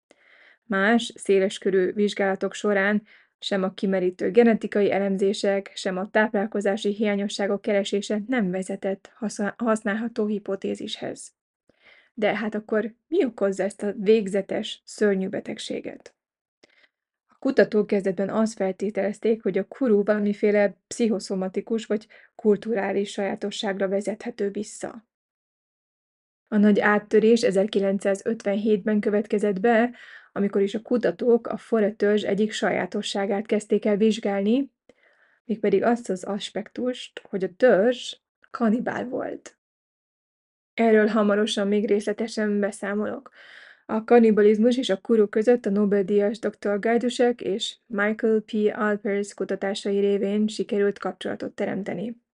Más, 0.68 1.14
széleskörű 1.16 1.92
vizsgálatok 1.92 2.54
során 2.54 3.04
sem 3.40 3.64
a 3.64 3.74
kimerítő 3.74 4.32
genetikai 4.32 4.92
elemzések, 4.92 5.72
sem 5.76 5.98
a 5.98 6.10
táplálkozási 6.10 6.94
hiányosságok 6.94 7.62
keresése 7.62 8.22
nem 8.28 8.52
vezetett 8.52 9.12
használható 9.58 10.26
hipotézishez. 10.26 11.36
De 12.14 12.36
hát 12.36 12.56
akkor 12.56 12.94
mi 13.08 13.26
okozza 13.26 13.64
ezt 13.64 13.84
a 13.84 13.94
végzetes, 13.98 14.82
szörnyű 14.86 15.28
betegséget? 15.28 16.16
A 17.28 17.36
kutatók 17.40 17.88
kezdetben 17.88 18.30
azt 18.30 18.54
feltételezték, 18.54 19.44
hogy 19.44 19.58
a 19.58 19.68
kuru 19.68 20.04
valamiféle 20.04 20.78
pszichoszomatikus 20.88 21.86
vagy 21.86 22.08
kulturális 22.36 23.12
sajátosságra 23.12 23.88
vezethető 23.88 24.50
vissza. 24.50 25.08
A 26.48 26.58
nagy 26.58 26.80
áttörés 26.80 27.42
1957-ben 27.44 29.00
következett 29.00 29.60
be, 29.60 29.96
amikor 30.38 30.62
is 30.62 30.76
a 30.76 30.82
kutatók 30.82 31.48
a 31.48 31.58
fore 31.58 31.92
törzs 31.92 32.24
egyik 32.24 32.52
sajátosságát 32.52 33.46
kezdték 33.46 33.86
el 33.86 33.98
vizsgálni, 33.98 34.72
mégpedig 35.46 35.84
azt 35.84 36.10
az 36.10 36.24
aspektust, 36.24 37.22
hogy 37.30 37.44
a 37.44 37.54
törzs 37.58 38.16
kanibál 38.52 39.06
volt. 39.06 39.58
Erről 40.74 41.08
hamarosan 41.08 41.68
még 41.68 41.88
részletesen 41.88 42.60
beszámolok. 42.60 43.32
A 43.86 44.04
kannibalizmus 44.04 44.78
és 44.78 44.90
a 44.90 45.02
kuru 45.02 45.28
között 45.28 45.66
a 45.66 45.70
Nobel-díjas 45.70 46.40
dr. 46.40 46.80
Gajdusek 46.80 47.42
és 47.42 47.78
Michael 47.86 48.42
P. 48.42 48.52
Alpers 48.74 49.34
kutatásai 49.34 50.00
révén 50.00 50.48
sikerült 50.48 51.00
kapcsolatot 51.00 51.54
teremteni. 51.54 52.26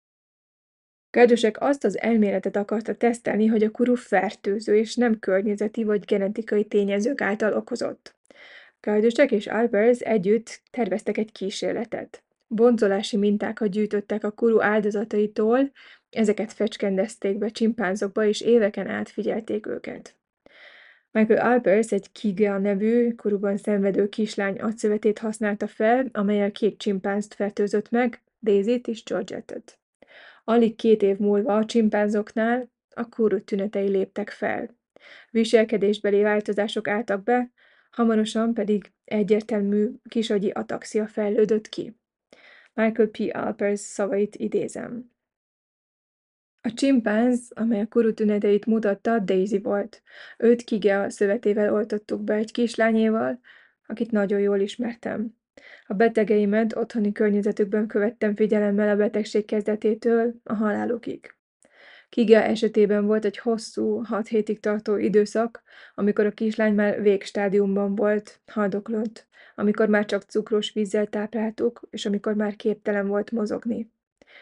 Gajdusek 1.13 1.61
azt 1.61 1.83
az 1.83 1.99
elméletet 1.99 2.55
akarta 2.55 2.95
tesztelni, 2.95 3.45
hogy 3.45 3.63
a 3.63 3.71
kuru 3.71 3.95
fertőző 3.95 4.75
és 4.75 4.95
nem 4.95 5.19
környezeti 5.19 5.83
vagy 5.83 6.05
genetikai 6.05 6.65
tényezők 6.65 7.21
által 7.21 7.53
okozott. 7.53 8.15
Gajdusek 8.81 9.31
és 9.31 9.47
Albers 9.47 9.99
együtt 9.99 10.61
terveztek 10.71 11.17
egy 11.17 11.31
kísérletet. 11.31 12.23
Bonzolási 12.47 13.17
mintákat 13.17 13.69
gyűjtöttek 13.69 14.23
a 14.23 14.31
kuru 14.31 14.61
áldozataitól, 14.61 15.71
ezeket 16.09 16.53
fecskendezték 16.53 17.37
be 17.37 17.49
csimpánzokba, 17.49 18.25
és 18.25 18.41
éveken 18.41 18.87
át 18.87 19.09
figyelték 19.09 19.67
őket. 19.67 20.15
Michael 21.11 21.51
Albers 21.51 21.91
egy 21.91 22.11
Kigea 22.11 22.57
nevű, 22.57 23.13
kuruban 23.15 23.57
szenvedő 23.57 24.09
kislány 24.09 24.59
agyszövetét 24.59 25.19
használta 25.19 25.67
fel, 25.67 26.09
amelyel 26.11 26.51
két 26.51 26.77
csimpánzt 26.77 27.33
fertőzött 27.33 27.89
meg, 27.89 28.21
Daisy-t 28.41 28.87
és 28.87 29.03
Georgette-et. 29.03 29.77
Alig 30.43 30.75
két 30.75 31.01
év 31.01 31.17
múlva 31.17 31.55
a 31.55 31.65
csimpánzoknál 31.65 32.71
a 32.95 33.09
kórút 33.09 33.43
tünetei 33.43 33.87
léptek 33.87 34.29
fel. 34.29 34.77
Viselkedésbeli 35.31 36.21
változások 36.21 36.87
álltak 36.87 37.23
be, 37.23 37.51
hamarosan 37.91 38.53
pedig 38.53 38.91
egyértelmű 39.03 39.89
kisagyi 40.09 40.49
ataxia 40.49 41.07
fejlődött 41.07 41.69
ki. 41.69 41.97
Michael 42.73 43.09
P. 43.09 43.17
Alpers 43.31 43.79
szavait 43.79 44.35
idézem. 44.35 45.11
A 46.61 46.73
csimpánz, 46.73 47.51
amely 47.55 47.81
a 47.81 47.87
kuru 47.87 48.13
tüneteit 48.13 48.65
mutatta, 48.65 49.19
Daisy 49.19 49.59
volt. 49.59 50.01
Őt 50.37 50.61
Kige 50.61 51.09
szövetével 51.09 51.73
oltottuk 51.73 52.23
be 52.23 52.33
egy 52.33 52.51
kislányéval, 52.51 53.39
akit 53.85 54.11
nagyon 54.11 54.39
jól 54.39 54.59
ismertem. 54.59 55.37
A 55.85 55.93
betegeimet 55.93 56.75
otthoni 56.75 57.11
környezetükben 57.11 57.87
követtem 57.87 58.35
figyelemmel 58.35 58.89
a 58.89 58.95
betegség 58.95 59.45
kezdetétől 59.45 60.33
a 60.43 60.53
halálukig. 60.53 61.35
Kiga 62.09 62.41
esetében 62.41 63.05
volt 63.05 63.25
egy 63.25 63.37
hosszú, 63.37 64.03
hat 64.03 64.27
hétig 64.27 64.59
tartó 64.59 64.97
időszak, 64.97 65.63
amikor 65.95 66.25
a 66.25 66.31
kislány 66.31 66.73
már 66.73 67.01
végstádiumban 67.01 67.95
volt, 67.95 68.41
haldoklott, 68.45 69.27
amikor 69.55 69.87
már 69.87 70.05
csak 70.05 70.21
cukros 70.23 70.73
vízzel 70.73 71.07
tápláltuk, 71.07 71.81
és 71.89 72.05
amikor 72.05 72.33
már 72.33 72.55
képtelen 72.55 73.07
volt 73.07 73.31
mozogni. 73.31 73.91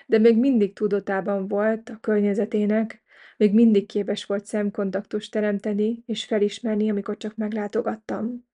De 0.05 0.17
még 0.17 0.37
mindig 0.37 0.73
tudatában 0.73 1.47
volt 1.47 1.89
a 1.89 1.97
környezetének, 2.01 3.01
még 3.37 3.53
mindig 3.53 3.85
képes 3.85 4.25
volt 4.25 4.45
szemkontaktust 4.45 5.31
teremteni 5.31 6.03
és 6.05 6.25
felismerni, 6.25 6.89
amikor 6.89 7.17
csak 7.17 7.35
meglátogattam. 7.35 8.49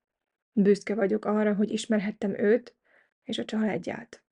Büszke 0.59 0.95
vagyok 0.95 1.25
arra, 1.25 1.53
hogy 1.53 1.71
ismerhettem 1.71 2.39
őt 2.39 2.75
és 3.23 3.37
a 3.37 3.45
családját. 3.45 4.23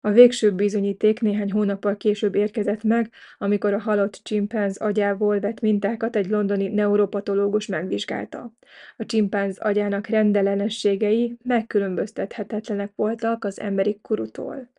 A 0.00 0.10
végső 0.10 0.52
bizonyíték 0.52 1.20
néhány 1.20 1.52
hónappal 1.52 1.96
később 1.96 2.34
érkezett 2.34 2.82
meg, 2.82 3.10
amikor 3.38 3.72
a 3.72 3.78
halott 3.78 4.20
csimpánz 4.22 4.76
agyából 4.76 5.40
vett 5.40 5.60
mintákat 5.60 6.16
egy 6.16 6.28
londoni 6.28 6.68
neuropatológus 6.68 7.66
megvizsgálta. 7.66 8.52
A 8.96 9.06
csimpánz 9.06 9.58
agyának 9.58 10.06
rendellenességei 10.06 11.36
megkülönböztethetetlenek 11.42 12.92
voltak 12.94 13.44
az 13.44 13.60
emberi 13.60 13.98
kurutól. 14.02 14.72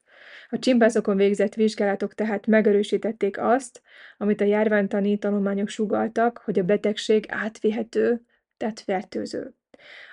A 0.49 0.59
csimpánzokon 0.59 1.15
végzett 1.15 1.53
vizsgálatok 1.53 2.13
tehát 2.13 2.47
megerősítették 2.47 3.39
azt, 3.39 3.81
amit 4.17 4.41
a 4.41 4.45
járványtani 4.45 5.17
tanulmányok 5.17 5.67
sugaltak, 5.67 6.41
hogy 6.43 6.59
a 6.59 6.63
betegség 6.63 7.25
átvihető, 7.27 8.21
tehát 8.57 8.79
fertőző. 8.79 9.53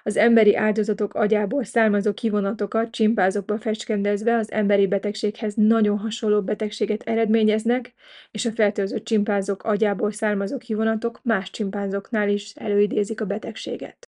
Az 0.02 0.16
emberi 0.16 0.56
áldozatok 0.56 1.14
agyából 1.14 1.64
származó 1.64 2.12
kivonatokat 2.12 2.90
csimpázokba 2.90 3.58
fecskendezve 3.58 4.36
az 4.36 4.52
emberi 4.52 4.86
betegséghez 4.86 5.54
nagyon 5.54 5.98
hasonló 5.98 6.42
betegséget 6.42 7.02
eredményeznek, 7.02 7.92
és 8.30 8.46
a 8.46 8.52
fertőzött 8.52 9.04
csimpázok 9.04 9.64
agyából 9.64 10.12
származó 10.12 10.58
kivonatok 10.58 11.20
más 11.22 11.50
csimpánzoknál 11.50 12.28
is 12.28 12.52
előidézik 12.54 13.20
a 13.20 13.24
betegséget. 13.24 14.10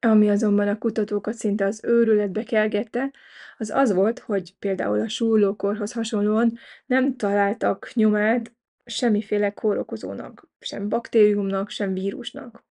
Ami 0.00 0.30
azonban 0.30 0.68
a 0.68 0.78
kutatókat 0.78 1.34
szinte 1.34 1.64
az 1.64 1.80
őrületbe 1.84 2.42
kelgette, 2.42 3.10
az 3.58 3.70
az 3.70 3.92
volt, 3.92 4.18
hogy 4.18 4.54
például 4.58 5.00
a 5.00 5.08
súlókorhoz 5.08 5.92
hasonlóan 5.92 6.58
nem 6.86 7.16
találtak 7.16 7.90
nyomát 7.94 8.52
semmiféle 8.84 9.50
kórokozónak, 9.50 10.48
sem 10.60 10.88
baktériumnak, 10.88 11.70
sem 11.70 11.92
vírusnak 11.92 12.64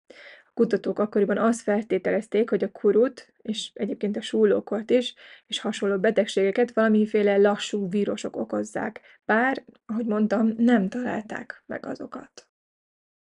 kutatók 0.55 0.99
akkoriban 0.99 1.39
azt 1.39 1.61
feltételezték, 1.61 2.51
hogy 2.51 2.65
a 2.65 2.71
kurut, 2.71 3.33
és 3.43 3.71
egyébként 3.75 4.17
a 4.17 4.21
súlókort 4.21 4.91
is, 4.91 5.15
és 5.47 5.61
hasonló 5.61 5.99
betegségeket 5.99 6.73
valamiféle 6.73 7.37
lassú 7.37 7.89
vírusok 7.89 8.37
okozzák, 8.37 9.01
bár, 9.25 9.65
ahogy 9.87 10.07
mondtam, 10.07 10.55
nem 10.57 10.89
találták 10.89 11.63
meg 11.67 11.87
azokat. 11.87 12.49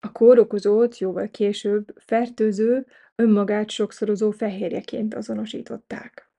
A 0.01 0.13
kórokozót 0.13 0.99
jóval 0.99 1.29
később 1.29 1.95
fertőző, 1.97 2.87
önmagát 3.15 3.71
sokszorozó 3.71 4.31
fehérjeként 4.31 5.15
azonosították. 5.15 6.31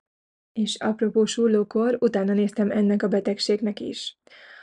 És 0.54 0.76
apropó 0.76 1.26
súlókor, 1.26 1.98
utána 2.00 2.34
néztem 2.34 2.72
ennek 2.72 3.04
a 3.04 3.08
betegségnek 3.08 3.80
is. 3.80 4.18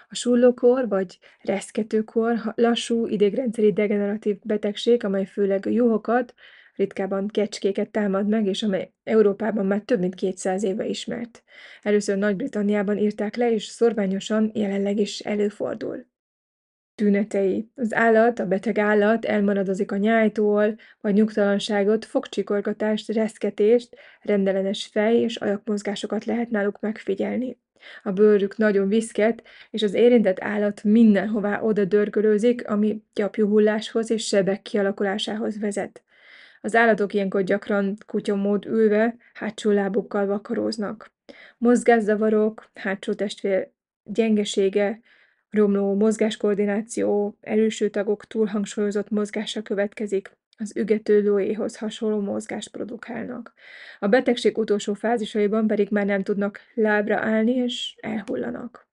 A 0.09 0.15
sullókor 0.15 0.89
vagy 0.89 1.19
reszketőkor 1.41 2.53
lassú 2.55 3.07
idegrendszeri 3.07 3.73
degeneratív 3.73 4.39
betegség, 4.43 5.05
amely 5.05 5.25
főleg 5.27 5.67
juhokat, 5.67 6.35
ritkábban 6.75 7.29
kecskéket 7.29 7.91
támad 7.91 8.29
meg, 8.29 8.47
és 8.47 8.63
amely 8.63 8.93
Európában 9.05 9.67
már 9.67 9.81
több 9.81 10.01
mint 10.01 10.15
200 10.15 10.63
éve 10.63 10.87
ismert. 10.87 11.43
Először 11.83 12.17
Nagy-Britanniában 12.17 12.99
írták 12.99 13.37
le, 13.37 13.53
és 13.53 13.65
szorványosan 13.65 14.51
jelenleg 14.55 14.99
is 14.99 15.21
előfordul. 15.21 16.07
Tünetei. 16.95 17.71
Az 17.75 17.95
állat, 17.95 18.39
a 18.39 18.47
beteg 18.47 18.79
állat 18.79 19.25
elmaradozik 19.25 19.93
a 19.93 19.97
nyájtól, 19.97 20.77
vagy 21.01 21.15
nyugtalanságot, 21.15 22.05
fogcsikorgatást, 22.05 23.13
reszketést, 23.13 23.97
rendellenes 24.21 24.87
fej 24.87 25.17
és 25.17 25.37
ajakmozgásokat 25.37 26.25
lehet 26.25 26.51
náluk 26.51 26.81
megfigyelni. 26.81 27.59
A 28.03 28.13
bőrük 28.13 28.57
nagyon 28.57 28.89
viszket, 28.89 29.43
és 29.71 29.83
az 29.83 29.95
érintett 29.95 30.41
állat 30.41 30.85
mindenhová 30.85 31.61
oda 31.61 31.85
dörgölőzik, 31.85 32.69
ami 32.69 33.03
gyapjuhulláshoz 33.15 34.11
és 34.11 34.27
sebek 34.27 34.63
kialakulásához 34.63 35.59
vezet. 35.59 36.03
Az 36.61 36.75
állatok 36.75 37.15
ilyenkor 37.15 37.43
gyakran 37.43 37.97
kutyamód 38.07 38.67
ülve, 38.67 39.17
hátsó 39.35 39.71
lábukkal 39.71 40.27
vakaróznak. 40.27 41.13
Mozgászavarok, 41.59 42.71
hátsó 42.75 43.13
testfél 43.13 43.73
gyengesége, 44.05 45.01
romló 45.51 45.95
mozgáskoordináció, 45.95 47.39
előső 47.41 47.89
tagok 47.89 48.25
túlhangsúlyozott 48.25 49.11
mozgása 49.11 49.63
következik, 49.63 50.37
az 50.59 50.77
ügető 50.77 51.23
lóéhoz 51.23 51.77
hasonló 51.77 52.21
mozgást 52.21 52.71
produkálnak. 52.71 53.53
A 53.99 54.09
betegség 54.09 54.59
utolsó 54.59 54.95
fázisaiban 54.95 55.67
pedig 55.67 55.89
már 55.91 56.07
nem 56.07 56.23
tudnak 56.23 56.61
lábra 56.75 57.19
állni, 57.19 57.53
és 57.55 57.97
elhullanak. 58.01 58.89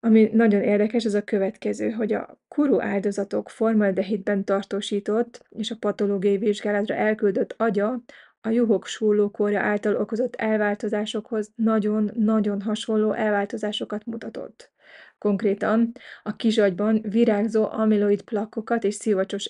Ami 0.00 0.30
nagyon 0.32 0.62
érdekes, 0.62 1.04
az 1.04 1.14
a 1.14 1.24
következő, 1.24 1.90
hogy 1.90 2.12
a 2.12 2.40
kuru 2.48 2.80
áldozatok 2.80 3.50
formaldehidben 3.50 4.44
tartósított 4.44 5.46
és 5.50 5.70
a 5.70 5.76
patológiai 5.78 6.38
vizsgálatra 6.38 6.94
elküldött 6.94 7.54
agya 7.56 8.02
a 8.40 8.48
juhok 8.48 8.86
súllókorja 8.86 9.60
által 9.60 9.96
okozott 9.96 10.34
elváltozásokhoz 10.34 11.52
nagyon-nagyon 11.54 12.60
hasonló 12.60 13.12
elváltozásokat 13.12 14.04
mutatott. 14.06 14.72
Konkrétan 15.18 15.92
a 16.22 16.36
kisagyban 16.36 17.00
virágzó 17.08 17.68
amiloid 17.70 18.22
plakkokat 18.22 18.84
és 18.84 18.94
szivacsos 18.94 19.44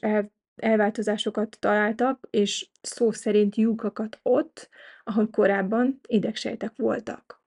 elváltozásokat 0.56 1.56
találtak, 1.60 2.28
és 2.30 2.68
szó 2.82 3.12
szerint 3.12 3.56
lyukakat 3.56 4.18
ott, 4.22 4.68
ahol 5.04 5.28
korábban 5.30 6.00
idegsejtek 6.06 6.72
voltak. 6.76 7.42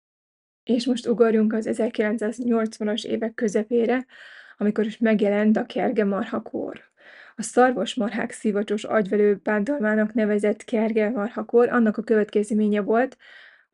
És 0.65 0.87
most 0.87 1.07
ugorjunk 1.07 1.53
az 1.53 1.69
1980-as 1.73 3.05
évek 3.05 3.35
közepére, 3.35 4.07
amikor 4.59 4.87
is 4.87 4.99
megjelent 4.99 5.57
a 5.57 5.67
kerge 5.67 6.05
marhakor. 6.05 6.81
A 7.37 7.43
szarvasmarhák 7.43 8.31
szivacsos 8.31 8.85
agyvelő 8.85 9.41
bántalmának 9.43 10.15
nevezett 10.15 10.65
kerge 10.65 11.11
marhakor 11.11 11.69
annak 11.69 11.97
a 11.97 12.03
következménye 12.03 12.81
volt, 12.81 13.17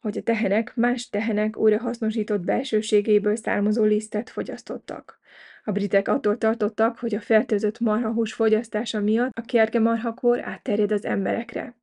hogy 0.02 0.18
a 0.18 0.22
tehenek 0.22 0.76
más 0.76 1.08
tehenek 1.08 1.56
újrahasznosított 1.56 2.40
belsőségéből 2.40 3.36
származó 3.36 3.84
lisztet 3.84 4.30
fogyasztottak. 4.30 5.20
A 5.64 5.72
britek 5.72 6.08
attól 6.08 6.38
tartottak, 6.38 6.98
hogy 6.98 7.14
a 7.14 7.20
fertőzött 7.20 7.80
marhahús 7.80 8.32
fogyasztása 8.32 9.00
miatt 9.00 9.38
a 9.38 9.42
kergemarhakor 9.42 10.40
átterjed 10.44 10.92
az 10.92 11.04
emberekre. 11.04 11.76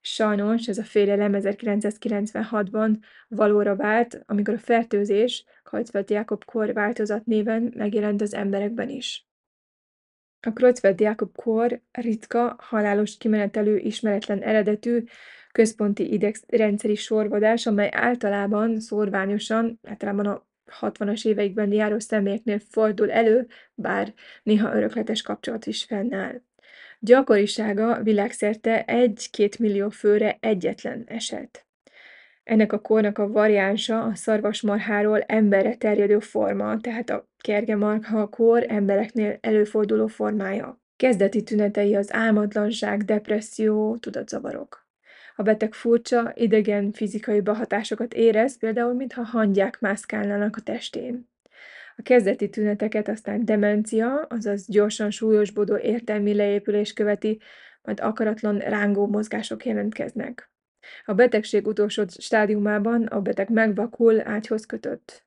Sajnos 0.00 0.66
ez 0.66 0.78
a 0.78 0.82
félelem 0.82 1.32
1996-ban 1.34 2.96
valóra 3.28 3.76
vált, 3.76 4.22
amikor 4.26 4.54
a 4.54 4.58
fertőzés 4.58 5.44
Creutzfeldt-Jakob-kor 5.64 6.72
változat 6.72 7.24
néven 7.24 7.72
megjelent 7.76 8.20
az 8.20 8.34
emberekben 8.34 8.88
is. 8.88 9.26
A 10.40 10.50
Creutzfeldt-Jakob-kor 10.50 11.80
ritka, 11.92 12.56
halálos 12.58 13.16
kimenetelő, 13.16 13.76
ismeretlen 13.76 14.42
eredetű, 14.42 15.04
központi 15.54 16.12
idegrendszeri 16.12 16.94
sorvadás, 16.94 17.66
amely 17.66 17.88
általában 17.92 18.80
szorványosan, 18.80 19.80
általában 19.82 20.26
a 20.26 20.46
60-as 20.80 21.26
éveikben 21.26 21.72
járó 21.72 21.98
személyeknél 21.98 22.58
fordul 22.58 23.10
elő, 23.10 23.46
bár 23.74 24.14
néha 24.42 24.76
örökletes 24.76 25.22
kapcsolat 25.22 25.66
is 25.66 25.84
fennáll. 25.84 26.40
Gyakorisága 26.98 28.02
világszerte 28.02 28.84
1-2 28.86 29.58
millió 29.58 29.88
főre 29.88 30.36
egyetlen 30.40 31.04
eset. 31.06 31.66
Ennek 32.44 32.72
a 32.72 32.80
kornak 32.80 33.18
a 33.18 33.28
variánsa 33.28 34.02
a 34.02 34.14
szarvasmarháról 34.14 35.20
emberre 35.20 35.74
terjedő 35.76 36.18
forma, 36.18 36.80
tehát 36.80 37.10
a 37.10 37.28
kergemarha 37.38 38.28
kor 38.28 38.64
embereknél 38.68 39.38
előforduló 39.40 40.06
formája. 40.06 40.80
Kezdeti 40.96 41.42
tünetei 41.42 41.94
az 41.94 42.12
álmatlanság, 42.12 43.02
depresszió, 43.02 43.96
tudatzavarok. 43.96 44.83
A 45.36 45.42
beteg 45.42 45.72
furcsa, 45.72 46.32
idegen 46.34 46.92
fizikai 46.92 47.40
behatásokat 47.40 48.14
érez, 48.14 48.58
például 48.58 48.94
mintha 48.94 49.22
hangyák 49.22 49.80
mászkálnának 49.80 50.56
a 50.56 50.60
testén. 50.60 51.28
A 51.96 52.02
kezdeti 52.02 52.48
tüneteket 52.48 53.08
aztán 53.08 53.44
demencia, 53.44 54.26
azaz 54.28 54.66
gyorsan 54.66 55.10
súlyosbodó 55.10 55.76
értelmi 55.76 56.34
leépülés 56.34 56.92
követi, 56.92 57.40
majd 57.82 58.00
akaratlan 58.00 58.58
rángó 58.58 59.06
mozgások 59.06 59.64
jelentkeznek. 59.64 60.50
A 61.04 61.14
betegség 61.14 61.66
utolsó 61.66 62.04
stádiumában 62.08 63.06
a 63.06 63.20
beteg 63.20 63.50
megvakul, 63.50 64.28
ágyhoz 64.28 64.66
kötött. 64.66 65.24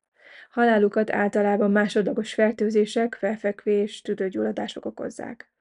Halálukat 0.50 1.12
általában 1.12 1.72
másodlagos 1.72 2.34
fertőzések, 2.34 3.16
felfekvés, 3.20 4.02
tüdőgyulladások 4.02 4.86
okozzák. 4.86 5.52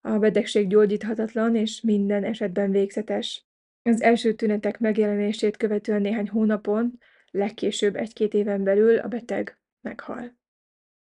A 0.00 0.18
betegség 0.18 0.68
gyógyíthatatlan 0.68 1.56
és 1.56 1.80
minden 1.80 2.24
esetben 2.24 2.70
végzetes. 2.70 3.46
Az 3.82 4.02
első 4.02 4.32
tünetek 4.32 4.78
megjelenését 4.78 5.56
követően 5.56 6.00
néhány 6.00 6.28
hónapon, 6.28 6.98
legkésőbb 7.30 7.96
egy-két 7.96 8.34
éven 8.34 8.64
belül 8.64 8.98
a 8.98 9.08
beteg 9.08 9.58
meghal. 9.80 10.36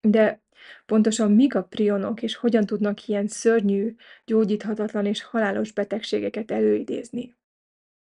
De 0.02 0.42
pontosan 0.86 1.32
mik 1.32 1.56
a 1.56 1.64
prionok, 1.64 2.24
és 2.24 2.36
hogyan 2.36 2.66
tudnak 2.66 3.08
ilyen 3.08 3.28
szörnyű, 3.28 3.96
gyógyíthatatlan 4.26 5.06
és 5.06 5.24
halálos 5.24 5.72
betegségeket 5.72 6.52
előidézni? 6.52 7.36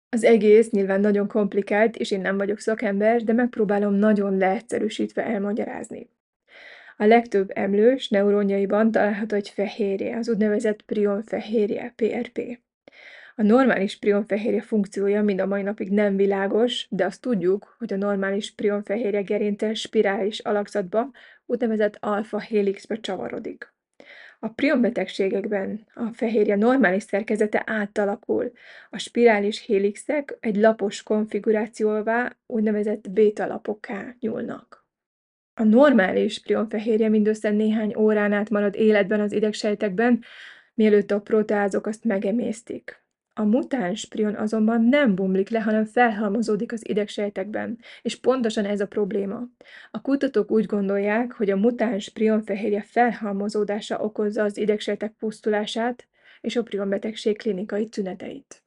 Az 0.10 0.23
egész 0.23 0.69
nyilván 0.69 0.99
nagyon 0.99 1.28
komplikált, 1.28 1.97
és 1.97 2.12
én 2.12 2.21
nem 2.21 2.38
vagyok 2.38 2.60
szakember, 2.60 3.23
de 3.23 3.34
megpróbálom 3.34 3.93
nagyon 3.93 4.38
leegyszerűsítve 4.38 5.25
elmagyarázni. 5.25 6.10
A 6.97 7.06
legtöbb 7.06 7.51
emlős 7.54 8.10
neuronjaiban 8.10 8.91
található 8.91 9.36
egy 9.36 9.49
fehérje, 9.49 10.17
az 10.17 10.30
úgynevezett 10.30 10.82
prionfehérje, 10.82 11.93
PRP. 11.95 12.64
A 13.38 13.43
normális 13.43 13.98
prionfehérje 13.98 14.62
funkciója 14.62 15.24
mind 15.24 15.39
a 15.39 15.45
mai 15.45 15.62
napig 15.62 15.91
nem 15.91 16.15
világos, 16.15 16.88
de 16.89 17.06
azt 17.06 17.21
tudjuk, 17.21 17.76
hogy 17.78 17.93
a 17.93 17.98
normális 17.98 18.54
prionfehérje 18.54 19.21
gerince 19.21 19.74
spirális 19.74 20.39
alakzatba, 20.39 21.12
úgynevezett 21.45 21.98
alfa-helixbe 22.00 23.00
csavarodik. 23.00 23.74
A 24.39 24.48
prionbetegségekben 24.48 25.88
a 25.93 26.10
fehérje 26.13 26.56
normális 26.56 27.04
szerkezete 27.04 27.63
átalakul. 27.65 28.52
A 28.89 28.98
spirális 28.98 29.65
hélixek 29.65 30.38
egy 30.39 30.56
lapos 30.56 31.04
konfigurációvá, 31.04 32.36
úgynevezett 32.45 33.12
béta-lapokká 33.12 34.15
nyúlnak. 34.19 34.86
A 35.54 35.63
normális 35.63 36.41
prionfehérje 36.41 37.10
mindössze 37.10 37.50
néhány 37.50 37.95
órán 37.95 38.34
át 38.34 38.50
marad 38.50 38.76
életben 38.76 39.19
az 39.19 39.32
idegsejtekben, 39.32 40.24
mielőtt 40.74 41.12
a 41.12 41.21
proteázok 41.21 41.88
azt 41.88 42.04
megemésztik. 42.04 43.05
A 43.38 43.43
mutáns 43.43 44.06
prion 44.06 44.36
azonban 44.36 44.84
nem 44.84 45.15
bomlik 45.15 45.50
le, 45.50 45.60
hanem 45.62 45.86
felhalmozódik 45.86 46.71
az 46.71 46.89
idegsejtekben, 46.89 47.80
és 48.02 48.19
pontosan 48.19 48.65
ez 48.65 48.80
a 48.80 48.88
probléma. 48.88 49.48
A 49.91 50.02
kutatók 50.02 50.52
úgy 50.52 50.65
gondolják, 50.65 51.32
hogy 51.32 51.50
a 51.50 51.56
mutáns 51.56 52.10
prionfehérje 52.10 52.82
felhalmozódása 52.82 54.00
okozza 54.00 54.43
az 54.43 54.58
idegsejtek 54.58 55.12
pusztulását 55.12 56.08
és 56.41 56.56
a 56.56 56.63
prionbetegség 56.63 57.38
klinikai 57.38 57.89
tüneteit. 57.89 58.63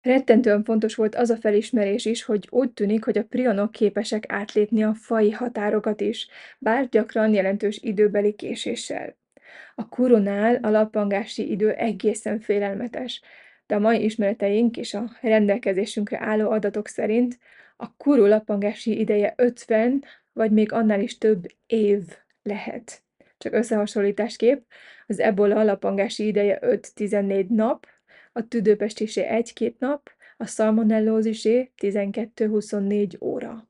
Rettentően 0.00 0.64
fontos 0.64 0.94
volt 0.94 1.14
az 1.14 1.30
a 1.30 1.36
felismerés 1.36 2.04
is, 2.04 2.22
hogy 2.22 2.48
úgy 2.50 2.72
tűnik, 2.72 3.04
hogy 3.04 3.18
a 3.18 3.24
prionok 3.24 3.70
képesek 3.70 4.32
átlépni 4.32 4.82
a 4.82 4.94
fai 4.94 5.30
határokat 5.30 6.00
is, 6.00 6.28
bár 6.58 6.88
gyakran 6.88 7.32
jelentős 7.32 7.78
időbeli 7.82 8.34
késéssel. 8.34 9.19
A 9.74 9.88
kuronál 9.88 10.54
a 10.54 10.70
lappangási 10.70 11.50
idő 11.50 11.70
egészen 11.70 12.40
félelmetes, 12.40 13.20
de 13.66 13.74
a 13.74 13.78
mai 13.78 14.04
ismereteink 14.04 14.76
és 14.76 14.94
a 14.94 15.10
rendelkezésünkre 15.20 16.20
álló 16.20 16.50
adatok 16.50 16.88
szerint 16.88 17.38
a 17.76 17.96
kuru 17.96 18.26
lappangási 18.26 18.98
ideje 18.98 19.34
50 19.36 20.04
vagy 20.32 20.50
még 20.50 20.72
annál 20.72 21.00
is 21.00 21.18
több 21.18 21.46
év 21.66 22.02
lehet. 22.42 23.02
Csak 23.38 23.52
összehasonlításképp 23.52 24.66
az 25.06 25.18
ebola 25.18 25.62
lappangási 25.62 26.26
ideje 26.26 26.58
5-14 26.62 27.46
nap, 27.46 27.86
a 28.32 28.48
tüdőpestisé 28.48 29.26
1-2 29.30 29.78
nap, 29.78 30.10
a 30.36 30.46
szalmonellózisé 30.46 31.70
12-24 31.78 33.20
óra. 33.20 33.68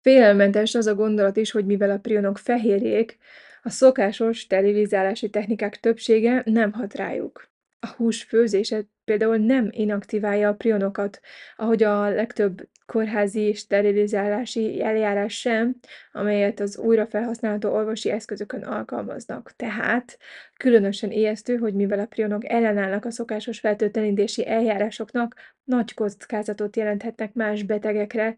Félelmentes 0.00 0.74
az 0.74 0.86
a 0.86 0.94
gondolat 0.94 1.36
is, 1.36 1.50
hogy 1.50 1.66
mivel 1.66 1.90
a 1.90 1.98
prionok 1.98 2.38
fehérjék, 2.38 3.18
a 3.62 3.70
szokásos 3.70 4.38
sterilizálási 4.38 5.30
technikák 5.30 5.80
többsége 5.80 6.42
nem 6.44 6.72
hat 6.72 6.94
rájuk. 6.94 7.50
A 7.80 7.86
hús 7.86 8.22
főzése 8.22 8.84
például 9.04 9.36
nem 9.36 9.68
inaktiválja 9.70 10.48
a 10.48 10.54
prionokat, 10.54 11.20
ahogy 11.56 11.82
a 11.82 12.08
legtöbb 12.08 12.68
kórházi 12.86 13.52
sterilizálási 13.52 14.82
eljárás 14.82 15.38
sem, 15.38 15.76
amelyet 16.12 16.60
az 16.60 16.78
újra 16.78 17.06
felhasználható 17.06 17.72
orvosi 17.72 18.10
eszközökön 18.10 18.62
alkalmaznak. 18.62 19.52
Tehát 19.56 20.18
különösen 20.56 21.10
ijesztő, 21.10 21.56
hogy 21.56 21.74
mivel 21.74 21.98
a 21.98 22.06
prionok 22.06 22.48
ellenállnak 22.48 23.04
a 23.04 23.10
szokásos 23.10 23.60
fertőtlenedési 23.60 24.46
eljárásoknak, 24.46 25.34
nagy 25.64 25.94
kockázatot 25.94 26.76
jelenthetnek 26.76 27.32
más 27.34 27.62
betegekre, 27.62 28.36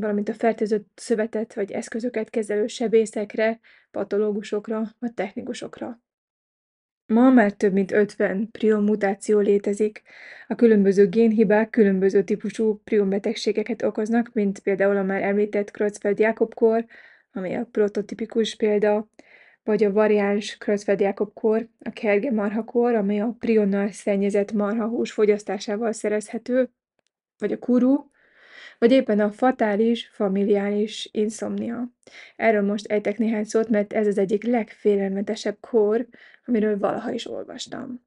valamint 0.00 0.28
a 0.28 0.34
fertőzött 0.34 0.88
szövetet 0.94 1.54
vagy 1.54 1.72
eszközöket 1.72 2.30
kezelő 2.30 2.66
sebészekre, 2.66 3.60
patológusokra 3.90 4.94
vagy 4.98 5.14
technikusokra. 5.14 6.00
Ma 7.06 7.30
már 7.30 7.52
több 7.52 7.72
mint 7.72 7.92
50 7.92 8.50
prion 8.50 8.84
mutáció 8.84 9.38
létezik. 9.38 10.02
A 10.46 10.54
különböző 10.54 11.08
génhibák 11.08 11.70
különböző 11.70 12.22
típusú 12.24 12.80
prion 12.84 13.08
betegségeket 13.08 13.82
okoznak, 13.82 14.30
mint 14.32 14.58
például 14.58 14.96
a 14.96 15.02
már 15.02 15.22
említett 15.22 15.70
Creutzfeldt-Jakob-kór, 15.70 16.84
ami 17.32 17.54
a 17.54 17.68
prototipikus 17.70 18.56
példa, 18.56 19.08
vagy 19.62 19.84
a 19.84 19.92
variáns 19.92 20.56
Creutzfeldt-Jakob-kór, 20.58 21.68
a 21.78 21.90
kerge 21.90 22.32
marhakór, 22.32 22.94
ami 22.94 23.20
a 23.20 23.36
prionnal 23.38 23.90
szennyezett 23.90 24.52
marhahús 24.52 25.12
fogyasztásával 25.12 25.92
szerezhető, 25.92 26.70
vagy 27.38 27.52
a 27.52 27.58
kuru, 27.58 28.10
vagy 28.78 28.92
éppen 28.92 29.20
a 29.20 29.30
fatális, 29.30 30.08
familiális 30.12 31.08
inszomnia. 31.12 31.90
Erről 32.36 32.62
most 32.62 32.86
ejtek 32.86 33.18
néhány 33.18 33.44
szót, 33.44 33.68
mert 33.68 33.92
ez 33.92 34.06
az 34.06 34.18
egyik 34.18 34.44
legfélelmetesebb 34.44 35.56
kór, 35.60 36.06
amiről 36.44 36.78
valaha 36.78 37.10
is 37.10 37.26
olvastam. 37.26 38.04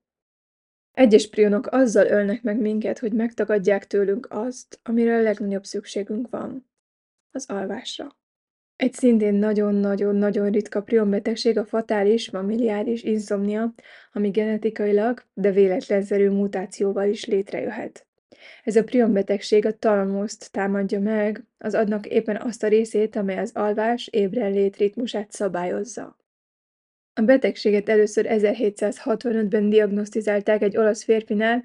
Egyes 0.92 1.30
prionok 1.30 1.68
azzal 1.68 2.06
ölnek 2.06 2.42
meg 2.42 2.60
minket, 2.60 3.00
hogy 3.00 3.14
megtagadják 3.14 3.88
tőlünk 3.88 4.28
azt, 4.30 4.80
amire 4.84 5.16
a 5.16 5.22
legnagyobb 5.22 5.64
szükségünk 5.64 6.30
van. 6.30 6.70
Az 7.32 7.50
alvásra. 7.50 8.18
Egy 8.76 8.94
szintén 8.94 9.34
nagyon-nagyon-nagyon 9.34 10.52
ritka 10.52 10.82
prionbetegség 10.82 11.58
a 11.58 11.66
fatális, 11.66 12.28
familiáris 12.28 13.04
inszomnia, 13.04 13.74
ami 14.12 14.30
genetikailag, 14.30 15.24
de 15.34 15.52
véletlenszerű 15.52 16.30
mutációval 16.30 17.08
is 17.08 17.26
létrejöhet. 17.26 18.09
Ez 18.64 18.76
a 18.76 18.84
prion-betegség 18.84 19.66
a 19.66 19.78
talamuszt 19.78 20.52
támadja 20.52 21.00
meg, 21.00 21.46
az 21.58 21.74
adnak 21.74 22.06
éppen 22.06 22.42
azt 22.42 22.64
a 22.64 22.68
részét, 22.68 23.16
amely 23.16 23.38
az 23.38 23.52
alvás 23.54 24.08
ébrenlét 24.08 24.78
ritmusát 24.78 25.32
szabályozza. 25.32 26.18
A 27.14 27.22
betegséget 27.22 27.90
először 27.90 28.26
1765-ben 28.30 29.70
diagnosztizálták 29.70 30.62
egy 30.62 30.78
olasz 30.78 31.04
férfinál, 31.04 31.64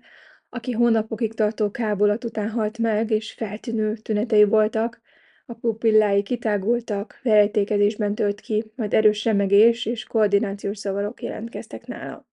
aki 0.48 0.72
hónapokig 0.72 1.34
tartó 1.34 1.70
kábulat 1.70 2.24
után 2.24 2.50
halt 2.50 2.78
meg, 2.78 3.10
és 3.10 3.32
feltűnő 3.32 3.96
tünetei 3.96 4.44
voltak, 4.44 5.02
a 5.46 5.54
pupillái 5.54 6.22
kitágultak, 6.22 7.20
verejtékezésben 7.22 8.14
tört 8.14 8.40
ki, 8.40 8.72
majd 8.76 8.94
erős 8.94 9.24
remegés 9.24 9.86
és 9.86 10.04
koordinációs 10.04 10.76
zavarok 10.76 11.22
jelentkeztek 11.22 11.86
nála. 11.86 12.28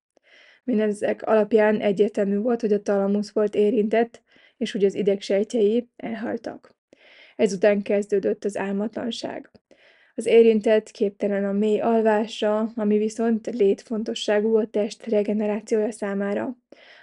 Mindezek 0.64 1.22
alapján 1.22 1.80
egyértelmű 1.80 2.38
volt, 2.38 2.62
hogy 2.62 2.74
a 2.74 2.82
talamusz 2.82 3.32
volt 3.32 3.56
érintett, 3.56 4.22
és 4.62 4.72
hogy 4.72 4.86
az 4.86 4.96
idegsejtjei 4.96 5.90
elhaltak. 5.96 6.76
Ezután 7.36 7.82
kezdődött 7.82 8.46
az 8.46 8.58
álmatlanság. 8.58 9.52
Az 10.16 10.26
érintett 10.26 10.92
képtelen 10.92 11.46
a 11.46 11.52
mély 11.52 11.80
alvásra, 11.80 12.72
ami 12.76 12.98
viszont 12.98 13.48
létfontosságú 13.48 14.56
a 14.56 14.66
test 14.66 15.06
regenerációja 15.06 15.92
számára. 15.92 16.58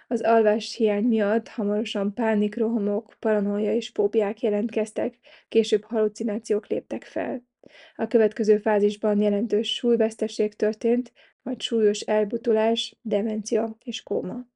Az 0.09 0.21
alvás 0.21 0.75
hiány 0.75 1.05
miatt 1.05 1.49
hamarosan 1.49 2.15
pánikrohamok, 2.15 3.17
paranoia 3.19 3.75
és 3.75 3.89
fóbiák 3.89 4.41
jelentkeztek, 4.41 5.19
később 5.49 5.85
halucinációk 5.85 6.67
léptek 6.67 7.05
fel. 7.05 7.43
A 7.97 8.07
következő 8.07 8.59
fázisban 8.59 9.21
jelentős 9.21 9.75
súlyveszteség 9.75 10.55
történt, 10.55 11.13
majd 11.43 11.61
súlyos 11.61 12.01
elbutulás, 12.01 12.99
demencia 13.03 13.77
és 13.85 14.03
kóma. 14.03 14.47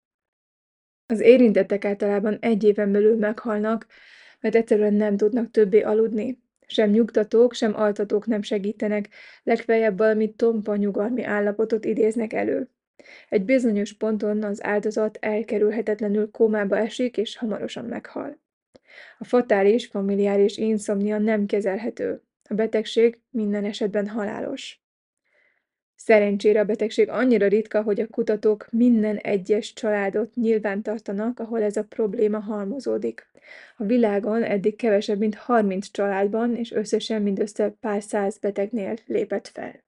Az 1.12 1.20
érintettek 1.20 1.84
általában 1.84 2.38
egy 2.40 2.64
éven 2.64 2.92
belül 2.92 3.16
meghalnak, 3.16 3.86
mert 4.40 4.54
egyszerűen 4.54 4.94
nem 4.94 5.16
tudnak 5.16 5.50
többé 5.50 5.80
aludni. 5.80 6.42
Sem 6.66 6.90
nyugtatók, 6.90 7.54
sem 7.54 7.76
altatók 7.76 8.26
nem 8.26 8.42
segítenek, 8.42 9.08
legfeljebb 9.42 9.98
valami 9.98 10.32
tompa 10.34 10.76
nyugalmi 10.76 11.22
állapotot 11.22 11.84
idéznek 11.84 12.32
elő. 12.32 12.68
Egy 13.28 13.44
bizonyos 13.44 13.92
ponton 13.92 14.42
az 14.42 14.64
áldozat 14.64 15.18
elkerülhetetlenül 15.20 16.30
kómába 16.30 16.78
esik, 16.78 17.16
és 17.16 17.36
hamarosan 17.36 17.84
meghal. 17.84 18.38
A 19.18 19.24
fatális, 19.24 19.86
familiáris 19.86 20.56
inszomnia 20.56 21.18
nem 21.18 21.46
kezelhető. 21.46 22.22
A 22.48 22.54
betegség 22.54 23.20
minden 23.30 23.64
esetben 23.64 24.08
halálos. 24.08 24.81
Szerencsére 26.04 26.60
a 26.60 26.64
betegség 26.64 27.08
annyira 27.08 27.46
ritka, 27.46 27.82
hogy 27.82 28.00
a 28.00 28.06
kutatók 28.06 28.66
minden 28.70 29.16
egyes 29.16 29.72
családot 29.72 30.34
nyilván 30.34 30.82
tartanak, 30.82 31.38
ahol 31.38 31.62
ez 31.62 31.76
a 31.76 31.84
probléma 31.84 32.38
halmozódik. 32.38 33.30
A 33.76 33.84
világon 33.84 34.42
eddig 34.42 34.76
kevesebb, 34.76 35.18
mint 35.18 35.34
30 35.34 35.90
családban, 35.90 36.56
és 36.56 36.72
összesen 36.72 37.22
mindössze 37.22 37.74
pár 37.80 38.02
száz 38.02 38.38
betegnél 38.38 38.96
lépett 39.06 39.48
fel. 39.48 39.84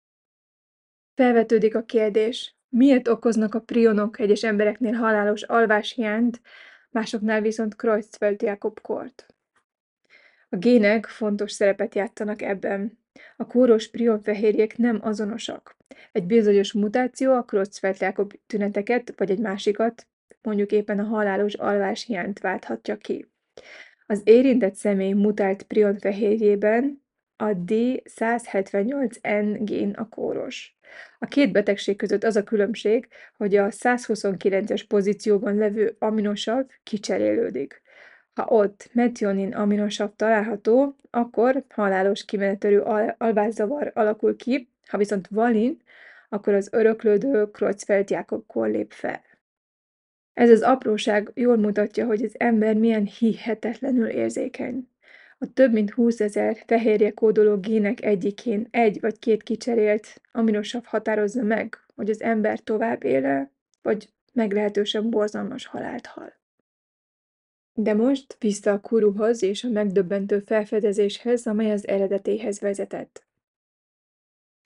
Felvetődik 1.15 1.75
a 1.75 1.83
kérdés, 1.83 2.57
miért 2.69 3.09
okoznak 3.09 3.55
a 3.55 3.61
prionok 3.61 4.19
egyes 4.19 4.43
embereknél 4.43 4.93
halálos 4.93 5.43
alváshiányt, 5.43 6.41
másoknál 6.91 7.41
viszont 7.41 7.75
Creutzfeldt-Jakob-kort? 7.75 9.27
A 10.49 10.57
gének 10.57 11.07
fontos 11.07 11.53
szerepet 11.53 11.95
játszanak 11.95 12.43
ebben. 12.43 12.99
A 13.37 13.47
kóros 13.47 13.89
prionfehérjék 13.89 14.77
nem 14.77 14.99
azonosak. 15.03 15.78
Egy 16.13 16.27
bizonyos 16.27 16.73
mutáció 16.73 17.33
a 17.33 17.45
Creutzfeldt-Jakob 17.45 18.33
tüneteket, 18.47 19.13
vagy 19.17 19.31
egy 19.31 19.39
másikat, 19.39 20.07
mondjuk 20.43 20.73
éppen 20.73 20.99
a 20.99 21.05
halálos 21.05 21.55
alváshiányt 21.55 22.41
válthatja 22.41 22.97
ki. 22.97 23.27
Az 24.07 24.21
érintett 24.25 24.75
személy 24.75 25.13
mutált 25.13 25.63
prionfehérjében 25.63 27.03
a 27.37 27.45
D178N 27.45 29.59
gén 29.61 29.91
a 29.91 30.09
kóros. 30.09 30.77
A 31.19 31.27
két 31.27 31.53
betegség 31.53 31.97
között 31.97 32.25
az 32.25 32.37
a 32.37 32.45
különbség, 32.45 33.09
hogy 33.37 33.57
a 33.57 33.69
129-es 33.69 34.85
pozícióban 34.89 35.57
levő 35.57 35.97
aminosav 35.99 36.67
kicserélődik. 36.83 37.83
Ha 38.35 38.45
ott 38.45 38.91
metionin 38.93 39.55
aminosav 39.55 40.11
található, 40.17 40.97
akkor 41.11 41.65
halálos 41.69 42.25
kimenetelő 42.25 42.81
al- 42.81 43.15
alvászavar 43.19 43.93
alakul 43.95 44.37
ki, 44.37 44.71
ha 44.89 44.99
viszont 44.99 45.29
valin, 45.29 45.83
akkor 46.29 46.55
az 46.55 46.69
öröklődő 46.73 47.45
Creutzfeldt-Jakob-kor 47.45 48.69
lép 48.69 48.93
fel. 48.93 49.23
Ez 50.35 50.51
az 50.51 50.63
apróság 50.63 51.31
jól 51.35 51.57
mutatja, 51.57 52.07
hogy 52.07 52.23
az 52.23 52.35
ember 52.39 52.75
milyen 52.75 53.05
hihetetlenül 53.05 54.07
érzékeny. 54.07 54.89
A 55.39 55.53
több 55.53 55.73
mint 55.73 55.91
20 55.91 56.21
ezer 56.21 56.63
fehérje 56.67 57.11
kódoló 57.11 57.57
gének 57.57 58.05
egyikén 58.05 58.67
egy 58.71 59.01
vagy 59.01 59.19
két 59.19 59.43
kicserélt 59.43 60.21
aminosav 60.33 60.85
határozza 60.85 61.43
meg, 61.43 61.79
hogy 61.95 62.11
az 62.11 62.23
ember 62.23 62.61
tovább 62.61 63.05
éle, 63.05 63.51
vagy 63.83 64.13
meglehetősen 64.33 65.11
borzalmas 65.11 65.67
halált 65.67 66.07
hal. 66.07 66.33
De 67.73 67.95
most 67.95 68.37
vissza 68.39 68.73
a 68.73 68.81
kuruhoz 68.81 69.43
és 69.43 69.65
a 69.65 69.69
megdöbbentő 69.69 70.39
felfedezéshez, 70.39 71.47
amely 71.47 71.71
az 71.71 71.89
eredetéhez 71.89 72.61
vezetett. 72.61 73.28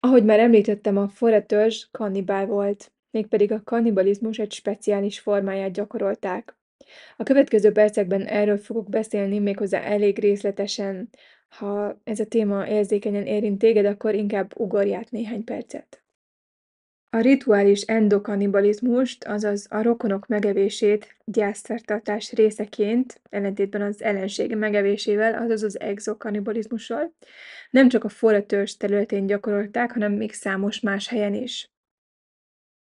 Ahogy 0.04 0.24
már 0.24 0.40
említettem, 0.40 0.96
a 0.96 1.08
forratörzs 1.08 1.88
kannibál 1.90 2.46
volt, 2.46 2.92
mégpedig 3.10 3.52
a 3.52 3.62
kannibalizmus 3.64 4.38
egy 4.38 4.52
speciális 4.52 5.20
formáját 5.20 5.72
gyakorolták. 5.72 6.56
A 7.16 7.22
következő 7.22 7.72
percekben 7.72 8.22
erről 8.22 8.58
fogok 8.58 8.88
beszélni, 8.88 9.38
méghozzá 9.38 9.80
elég 9.80 10.18
részletesen. 10.18 11.08
Ha 11.48 12.00
ez 12.04 12.20
a 12.20 12.26
téma 12.26 12.68
érzékenyen 12.68 13.26
érint 13.26 13.58
téged, 13.58 13.84
akkor 13.84 14.14
inkább 14.14 14.60
ugorj 14.60 14.94
át 14.94 15.10
néhány 15.10 15.44
percet. 15.44 16.01
A 17.14 17.20
rituális 17.20 17.80
endokannibalizmust, 17.80 19.24
azaz 19.24 19.66
a 19.70 19.82
rokonok 19.82 20.26
megevését 20.26 21.16
gyászszertartás 21.24 22.32
részeként, 22.32 23.20
ellentétben 23.30 23.82
az 23.82 24.02
ellenség 24.02 24.56
megevésével, 24.56 25.42
azaz 25.42 25.62
az 25.62 25.80
exokannibalizmussal, 25.80 27.14
nem 27.70 27.88
csak 27.88 28.04
a 28.04 28.08
forratörzs 28.08 28.76
területén 28.76 29.26
gyakorolták, 29.26 29.92
hanem 29.92 30.12
még 30.12 30.32
számos 30.32 30.80
más 30.80 31.08
helyen 31.08 31.34
is. 31.34 31.70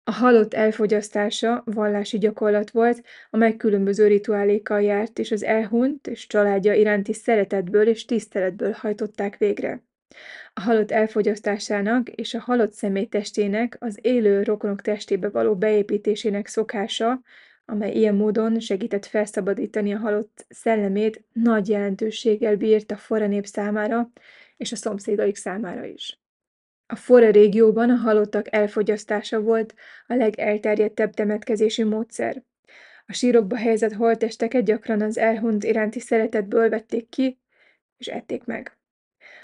A 0.04 0.12
halott 0.12 0.54
elfogyasztása 0.54 1.62
vallási 1.64 2.18
gyakorlat 2.18 2.70
volt, 2.70 3.02
amely 3.30 3.56
különböző 3.56 4.06
rituálékkal 4.06 4.82
járt, 4.82 5.18
és 5.18 5.30
az 5.30 5.42
elhunyt 5.42 6.06
és 6.06 6.26
családja 6.26 6.74
iránti 6.74 7.12
szeretetből 7.12 7.88
és 7.88 8.04
tiszteletből 8.04 8.72
hajtották 8.72 9.36
végre. 9.36 9.82
A 10.52 10.60
halott 10.60 10.90
elfogyasztásának 10.90 12.08
és 12.08 12.34
a 12.34 12.40
halott 12.40 12.72
személy 12.72 13.06
testének 13.06 13.76
az 13.80 13.98
élő 14.02 14.42
rokonok 14.42 14.80
testébe 14.82 15.28
való 15.28 15.56
beépítésének 15.56 16.46
szokása, 16.46 17.20
amely 17.64 17.92
ilyen 17.92 18.14
módon 18.14 18.60
segített 18.60 19.06
felszabadítani 19.06 19.94
a 19.94 19.98
halott 19.98 20.46
szellemét, 20.48 21.24
nagy 21.32 21.68
jelentőséggel 21.68 22.56
bírt 22.56 22.90
a 22.90 22.96
fora 22.96 23.26
nép 23.26 23.46
számára 23.46 24.10
és 24.56 24.72
a 24.72 24.76
szomszédaik 24.76 25.36
számára 25.36 25.84
is. 25.84 26.20
A 26.86 26.96
Fora 26.96 27.30
régióban 27.30 27.90
a 27.90 27.94
halottak 27.94 28.54
elfogyasztása 28.54 29.40
volt 29.40 29.74
a 30.06 30.14
legelterjedtebb 30.14 31.14
temetkezési 31.14 31.82
módszer. 31.82 32.42
A 33.06 33.12
sírokba 33.12 33.56
helyezett 33.56 33.92
holttesteket 33.92 34.64
gyakran 34.64 35.00
az 35.00 35.18
elhunyt 35.18 35.64
iránti 35.64 36.00
szeretetből 36.00 36.68
vették 36.68 37.08
ki, 37.08 37.38
és 37.96 38.06
ették 38.06 38.44
meg. 38.44 38.79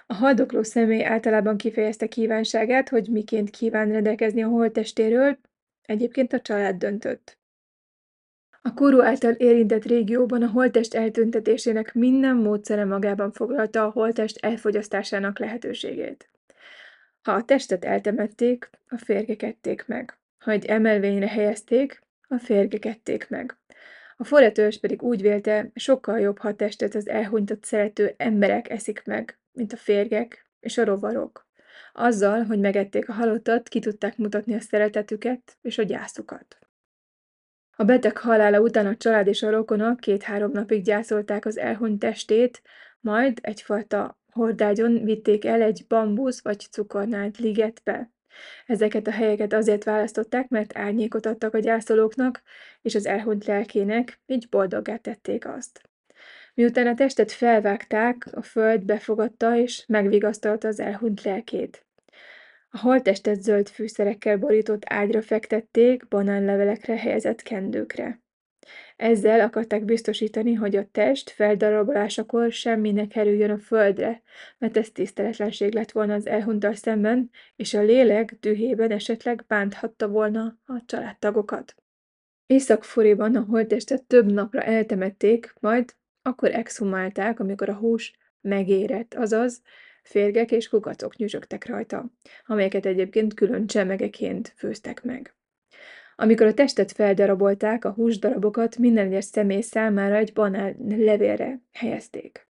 A 0.06 0.14
haldokló 0.14 0.62
személy 0.62 1.04
általában 1.04 1.56
kifejezte 1.56 2.06
kívánságát, 2.06 2.88
hogy 2.88 3.08
miként 3.08 3.50
kíván 3.50 3.92
rendelkezni 3.92 4.42
a 4.42 4.48
holttestéről, 4.48 5.38
egyébként 5.82 6.32
a 6.32 6.40
család 6.40 6.76
döntött. 6.76 7.38
A 8.62 8.74
kóró 8.74 9.02
által 9.02 9.32
érintett 9.32 9.84
régióban 9.84 10.42
a 10.42 10.50
holttest 10.50 10.94
eltüntetésének 10.94 11.94
minden 11.94 12.36
módszere 12.36 12.84
magában 12.84 13.32
foglalta 13.32 13.84
a 13.84 13.90
holttest 13.90 14.44
elfogyasztásának 14.44 15.38
lehetőségét. 15.38 16.28
Ha 17.22 17.32
a 17.32 17.44
testet 17.44 17.84
eltemették, 17.84 18.70
a 18.88 18.98
férgek 18.98 19.42
ették 19.42 19.86
meg. 19.86 20.18
Ha 20.38 20.50
egy 20.50 20.64
emelvényre 20.64 21.28
helyezték, 21.28 22.02
a 22.28 22.38
férgek 22.38 22.84
ették 22.84 23.28
meg. 23.28 23.56
A 24.16 24.24
forratörzs 24.24 24.78
pedig 24.78 25.02
úgy 25.02 25.22
vélte, 25.22 25.70
sokkal 25.74 26.20
jobb, 26.20 26.38
ha 26.38 26.48
a 26.48 26.54
testet 26.54 26.94
az 26.94 27.08
elhunytat 27.08 27.64
szerető 27.64 28.14
emberek 28.16 28.70
eszik 28.70 29.02
meg, 29.04 29.38
mint 29.56 29.72
a 29.72 29.76
férgek 29.76 30.50
és 30.60 30.78
a 30.78 30.84
rovarok. 30.84 31.46
Azzal, 31.92 32.42
hogy 32.42 32.60
megették 32.60 33.08
a 33.08 33.12
halottat, 33.12 33.68
ki 33.68 33.78
tudták 33.78 34.16
mutatni 34.16 34.54
a 34.54 34.60
szeretetüket 34.60 35.56
és 35.62 35.78
a 35.78 35.82
gyászukat. 35.82 36.58
A 37.76 37.84
beteg 37.84 38.16
halála 38.16 38.60
után 38.60 38.86
a 38.86 38.96
család 38.96 39.26
és 39.26 39.42
a 39.42 39.50
rokonok 39.50 40.00
két-három 40.00 40.50
napig 40.50 40.82
gyászolták 40.82 41.44
az 41.44 41.58
elhunyt 41.58 41.98
testét, 41.98 42.62
majd 43.00 43.38
egyfajta 43.42 44.18
hordágyon 44.32 45.04
vitték 45.04 45.44
el 45.44 45.62
egy 45.62 45.84
bambusz 45.88 46.42
vagy 46.42 46.60
cukornált 46.70 47.38
ligetbe. 47.38 48.10
Ezeket 48.66 49.06
a 49.06 49.10
helyeket 49.10 49.52
azért 49.52 49.84
választották, 49.84 50.48
mert 50.48 50.76
árnyékot 50.76 51.26
adtak 51.26 51.54
a 51.54 51.58
gyászolóknak, 51.58 52.42
és 52.82 52.94
az 52.94 53.06
elhunyt 53.06 53.44
lelkének, 53.44 54.20
így 54.26 54.48
boldoggá 54.48 54.96
tették 54.96 55.46
azt. 55.46 55.80
Miután 56.56 56.86
a 56.86 56.94
testet 56.94 57.32
felvágták, 57.32 58.28
a 58.32 58.42
föld 58.42 58.84
befogadta 58.84 59.56
és 59.56 59.84
megvigasztalta 59.86 60.68
az 60.68 60.80
elhunyt 60.80 61.22
lelkét. 61.22 61.86
A 62.68 62.78
holttestet 62.78 63.42
zöld 63.42 63.68
fűszerekkel 63.68 64.36
borított 64.36 64.82
ágyra 64.86 65.22
fektették, 65.22 66.08
banánlevelekre 66.08 66.96
helyezett 66.96 67.42
kendőkre. 67.42 68.20
Ezzel 68.96 69.40
akarták 69.40 69.84
biztosítani, 69.84 70.54
hogy 70.54 70.76
a 70.76 70.88
test 70.92 71.30
feldarabolásakor 71.30 72.52
semmi 72.52 72.92
ne 72.92 73.06
kerüljön 73.06 73.50
a 73.50 73.58
földre, 73.58 74.22
mert 74.58 74.76
ez 74.76 74.90
tiszteletlenség 74.90 75.74
lett 75.74 75.90
volna 75.90 76.14
az 76.14 76.26
elhunyttal 76.26 76.74
szemben, 76.74 77.30
és 77.56 77.74
a 77.74 77.82
lélek 77.82 78.36
dühében 78.40 78.90
esetleg 78.90 79.44
bánthatta 79.48 80.08
volna 80.08 80.58
a 80.66 80.82
családtagokat. 80.86 81.74
Észak-Furiban 82.46 83.36
a 83.36 83.44
holttestet 83.48 84.04
több 84.04 84.32
napra 84.32 84.62
eltemették, 84.62 85.54
majd 85.60 85.94
akkor 86.26 86.54
exhumálták, 86.54 87.40
amikor 87.40 87.68
a 87.68 87.74
hús 87.74 88.12
megérett, 88.40 89.14
azaz 89.14 89.62
férgek 90.02 90.50
és 90.50 90.68
kukacok 90.68 91.16
nyüzsögtek 91.16 91.66
rajta, 91.66 92.10
amelyeket 92.46 92.86
egyébként 92.86 93.34
külön 93.34 93.66
csemegeként 93.66 94.54
főztek 94.56 95.02
meg. 95.02 95.34
Amikor 96.16 96.46
a 96.46 96.54
testet 96.54 96.92
feldarabolták, 96.92 97.84
a 97.84 97.92
húsdarabokat 97.92 98.78
minden 98.78 99.06
egyes 99.06 99.24
személy 99.24 99.60
számára 99.60 100.16
egy 100.16 100.32
banán 100.32 100.76
levélre 100.88 101.60
helyezték. 101.72 102.48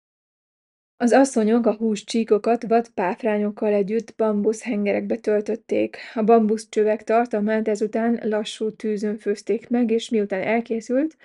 Az 0.97 1.13
asszonyok 1.13 1.67
a 1.67 1.75
húscsíkokat 1.75 2.67
vad 2.67 2.89
páfrányokkal 2.89 3.73
együtt 3.73 4.15
bambuszhengerekbe 4.17 5.17
töltötték. 5.17 5.97
A 6.15 6.23
bambuszcsövek 6.23 7.05
tartalmát 7.05 7.69
ezután 7.69 8.21
lassú 8.23 8.71
tűzön 8.71 9.17
főzték 9.17 9.69
meg, 9.69 9.91
és 9.91 10.09
miután 10.09 10.43
elkészült, 10.43 11.17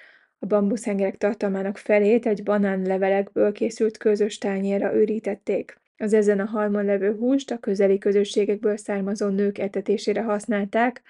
a 0.44 0.46
bambuszhengerek 0.46 1.18
tartalmának 1.18 1.78
felét 1.78 2.26
egy 2.26 2.44
banánlevelekből 2.44 3.52
készült 3.52 3.98
közös 3.98 4.38
tányérra 4.38 4.96
őrítették. 4.96 5.82
Az 5.98 6.14
ezen 6.14 6.40
a 6.40 6.46
halmon 6.46 6.86
levő 6.86 7.16
húst 7.16 7.52
a 7.52 7.58
közeli 7.58 7.98
közösségekből 7.98 8.78
származó 8.78 9.28
nők 9.28 9.58
etetésére 9.58 10.22
használták, 10.22 11.02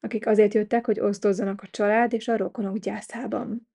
akik 0.00 0.26
azért 0.26 0.54
jöttek, 0.54 0.86
hogy 0.86 1.00
osztozzanak 1.00 1.62
a 1.62 1.68
család 1.70 2.12
és 2.12 2.28
a 2.28 2.36
rokonok 2.36 2.78
gyászában. 2.78 3.68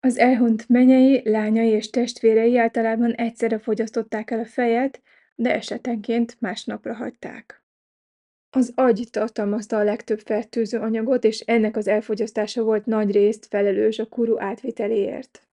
Az 0.00 0.18
elhunyt 0.18 0.68
menyei, 0.68 1.28
lányai 1.28 1.68
és 1.68 1.90
testvérei 1.90 2.58
általában 2.58 3.12
egyszerre 3.12 3.58
fogyasztották 3.58 4.30
el 4.30 4.38
a 4.38 4.44
fejet, 4.44 5.02
de 5.34 5.54
esetenként 5.54 6.36
másnapra 6.40 6.94
hagyták. 6.94 7.65
Az 8.50 8.72
agy 8.74 9.08
tartalmazta 9.10 9.76
a 9.76 9.84
legtöbb 9.84 10.20
fertőző 10.20 10.78
anyagot, 10.78 11.24
és 11.24 11.40
ennek 11.40 11.76
az 11.76 11.88
elfogyasztása 11.88 12.62
volt 12.62 12.86
nagyrészt 12.86 13.46
felelős 13.46 13.98
a 13.98 14.06
kuru 14.06 14.40
átviteléért. 14.40 15.48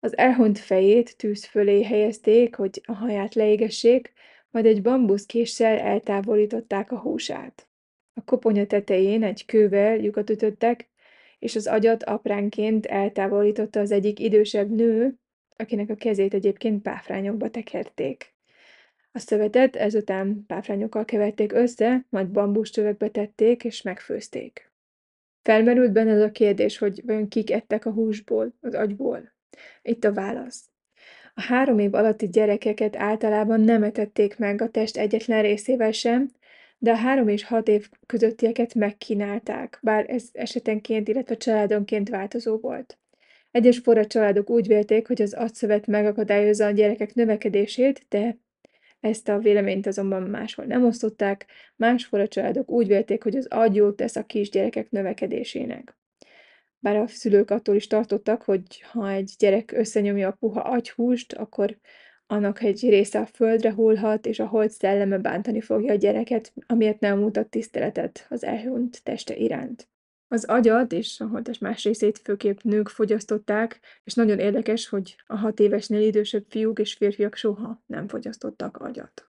Az 0.00 0.16
elhunyt 0.16 0.58
fejét 0.58 1.16
tűz 1.16 1.44
fölé 1.44 1.82
helyezték, 1.82 2.54
hogy 2.54 2.80
a 2.86 2.92
haját 2.92 3.34
leégessék, 3.34 4.12
majd 4.50 4.66
egy 4.66 4.82
bambuszkéssel 4.82 5.78
eltávolították 5.78 6.92
a 6.92 6.98
húsát. 6.98 7.68
A 8.14 8.24
koponya 8.24 8.66
tetején 8.66 9.22
egy 9.22 9.44
kővel 9.44 9.96
lyukat 9.96 10.30
ütöttek, 10.30 10.90
és 11.38 11.56
az 11.56 11.66
agyat 11.66 12.02
apránként 12.02 12.86
eltávolította 12.86 13.80
az 13.80 13.90
egyik 13.90 14.18
idősebb 14.18 14.70
nő, 14.70 15.14
akinek 15.56 15.90
a 15.90 15.94
kezét 15.94 16.34
egyébként 16.34 16.82
páfrányokba 16.82 17.50
tekerték. 17.50 18.31
A 19.12 19.18
szövetet 19.18 19.76
ezután 19.76 20.44
páfrányokkal 20.46 21.04
keverték 21.04 21.52
össze, 21.52 22.06
majd 22.08 22.28
bambuscsövekbe 22.28 23.08
tették 23.08 23.64
és 23.64 23.82
megfőzték. 23.82 24.72
Felmerült 25.42 25.92
benne 25.92 26.12
az 26.12 26.20
a 26.20 26.30
kérdés, 26.30 26.78
hogy 26.78 27.02
vajon 27.06 27.28
kik 27.28 27.50
ettek 27.50 27.86
a 27.86 27.90
húsból, 27.90 28.54
az 28.60 28.74
agyból. 28.74 29.32
Itt 29.82 30.04
a 30.04 30.12
válasz. 30.12 30.70
A 31.34 31.40
három 31.40 31.78
év 31.78 31.94
alatti 31.94 32.28
gyerekeket 32.28 32.96
általában 32.96 33.60
nem 33.60 33.82
etették 33.82 34.38
meg 34.38 34.60
a 34.60 34.70
test 34.70 34.96
egyetlen 34.96 35.42
részével 35.42 35.92
sem, 35.92 36.30
de 36.78 36.90
a 36.90 36.96
három 36.96 37.28
és 37.28 37.44
hat 37.44 37.68
év 37.68 37.88
közöttieket 38.06 38.74
megkínálták, 38.74 39.78
bár 39.82 40.10
ez 40.10 40.28
esetenként, 40.32 41.08
illetve 41.08 41.36
családonként 41.36 42.08
változó 42.08 42.56
volt. 42.56 42.98
Egyes 43.50 43.78
forra 43.78 44.06
családok 44.06 44.50
úgy 44.50 44.66
vélték, 44.66 45.06
hogy 45.06 45.22
az 45.22 45.32
agyszövet 45.32 45.86
megakadályozza 45.86 46.66
a 46.66 46.70
gyerekek 46.70 47.14
növekedését, 47.14 48.06
de 48.08 48.38
ezt 49.02 49.28
a 49.28 49.38
véleményt 49.38 49.86
azonban 49.86 50.22
máshol 50.22 50.64
nem 50.64 50.84
osztották, 50.84 51.46
más 51.76 52.04
forra 52.04 52.28
családok 52.28 52.70
úgy 52.70 52.86
vélték, 52.86 53.22
hogy 53.22 53.36
az 53.36 53.46
agy 53.46 53.74
jót 53.74 53.96
tesz 53.96 54.16
a 54.16 54.26
kisgyerekek 54.26 54.90
növekedésének. 54.90 55.96
Bár 56.78 56.96
a 56.96 57.06
szülők 57.06 57.50
attól 57.50 57.74
is 57.74 57.86
tartottak, 57.86 58.42
hogy 58.42 58.82
ha 58.82 59.10
egy 59.10 59.34
gyerek 59.38 59.72
összenyomja 59.72 60.28
a 60.28 60.36
puha 60.40 60.60
agyhúst, 60.60 61.32
akkor 61.32 61.78
annak 62.26 62.62
egy 62.62 62.88
része 62.88 63.18
a 63.20 63.26
földre 63.26 63.72
hullhat, 63.72 64.26
és 64.26 64.38
a 64.38 64.46
hold 64.46 64.70
szelleme 64.70 65.18
bántani 65.18 65.60
fogja 65.60 65.92
a 65.92 65.96
gyereket, 65.96 66.52
amiért 66.66 67.00
nem 67.00 67.18
mutat 67.18 67.48
tiszteletet 67.48 68.26
az 68.28 68.44
elhunyt 68.44 69.02
teste 69.02 69.36
iránt. 69.36 69.91
Az 70.32 70.44
agyat 70.44 70.92
és 70.92 71.20
a 71.20 71.26
holtest 71.26 71.60
más 71.60 71.84
részét 71.84 72.18
főképp 72.18 72.58
nők 72.62 72.88
fogyasztották, 72.88 73.80
és 74.04 74.14
nagyon 74.14 74.38
érdekes, 74.38 74.88
hogy 74.88 75.16
a 75.26 75.36
hat 75.36 75.60
évesnél 75.60 76.00
idősebb 76.00 76.44
fiúk 76.48 76.78
és 76.78 76.94
férfiak 76.94 77.34
soha 77.34 77.82
nem 77.86 78.08
fogyasztottak 78.08 78.76
agyat. 78.76 79.30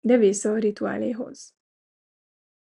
De 0.00 0.16
vissza 0.18 0.52
a 0.52 0.58
rituáléhoz. 0.58 1.54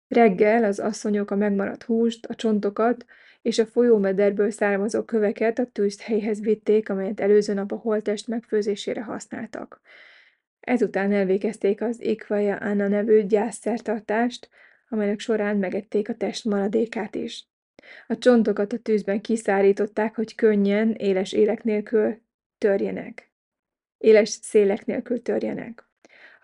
Reggel 0.09 0.65
az 0.65 0.79
asszonyok 0.79 1.31
a 1.31 1.37
megmaradt 1.37 1.83
húst, 1.83 2.27
a 2.27 2.35
csontokat 2.35 3.05
és 3.43 3.59
a 3.59 3.67
folyómederből 3.67 4.51
származó 4.51 5.05
köveket 5.05 5.59
a 5.59 5.67
tűzhelyhez 5.67 6.41
vitték, 6.41 6.89
amelyet 6.89 7.21
előző 7.21 7.55
nap 7.55 7.73
a 7.73 7.77
holtest 7.77 8.27
megfőzésére 8.27 9.03
használtak. 9.03 9.81
Ezután 10.61 11.13
elvégezték 11.13 11.81
az 11.81 12.01
Ikvaja 12.01 12.57
Anna 12.57 12.89
nevű 12.89 13.27
gyászszertartást, 13.27 14.49
amelynek 14.93 15.19
során 15.19 15.57
megették 15.57 16.09
a 16.09 16.15
test 16.15 16.45
maradékát 16.45 17.15
is. 17.15 17.47
A 18.07 18.19
csontokat 18.19 18.73
a 18.73 18.79
tűzben 18.79 19.21
kiszárították, 19.21 20.15
hogy 20.15 20.35
könnyen, 20.35 20.93
éles 20.93 21.33
élek 21.33 21.63
nélkül 21.65 22.21
törjenek. 22.59 23.33
Éles 23.99 24.29
szélek 24.29 24.87
nélkül 24.87 25.23
törjenek. 25.23 25.89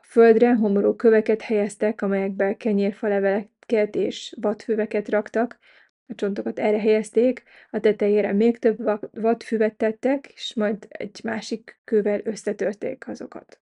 A 0.00 0.04
földre 0.04 0.54
homoró 0.54 0.94
köveket 0.94 1.42
helyeztek, 1.42 2.02
amelyekbe 2.02 2.56
kenyérfaleveleket 2.56 3.94
és 3.94 4.36
vadfüveket 4.40 5.08
raktak, 5.08 5.58
a 6.06 6.14
csontokat 6.14 6.58
erre 6.58 6.80
helyezték, 6.80 7.42
a 7.70 7.80
tetejére 7.80 8.32
még 8.32 8.58
több 8.58 8.78
vadfüvet 9.10 9.76
tettek, 9.76 10.26
és 10.34 10.54
majd 10.54 10.86
egy 10.88 11.20
másik 11.24 11.80
kővel 11.84 12.20
összetörték 12.24 13.08
azokat. 13.08 13.60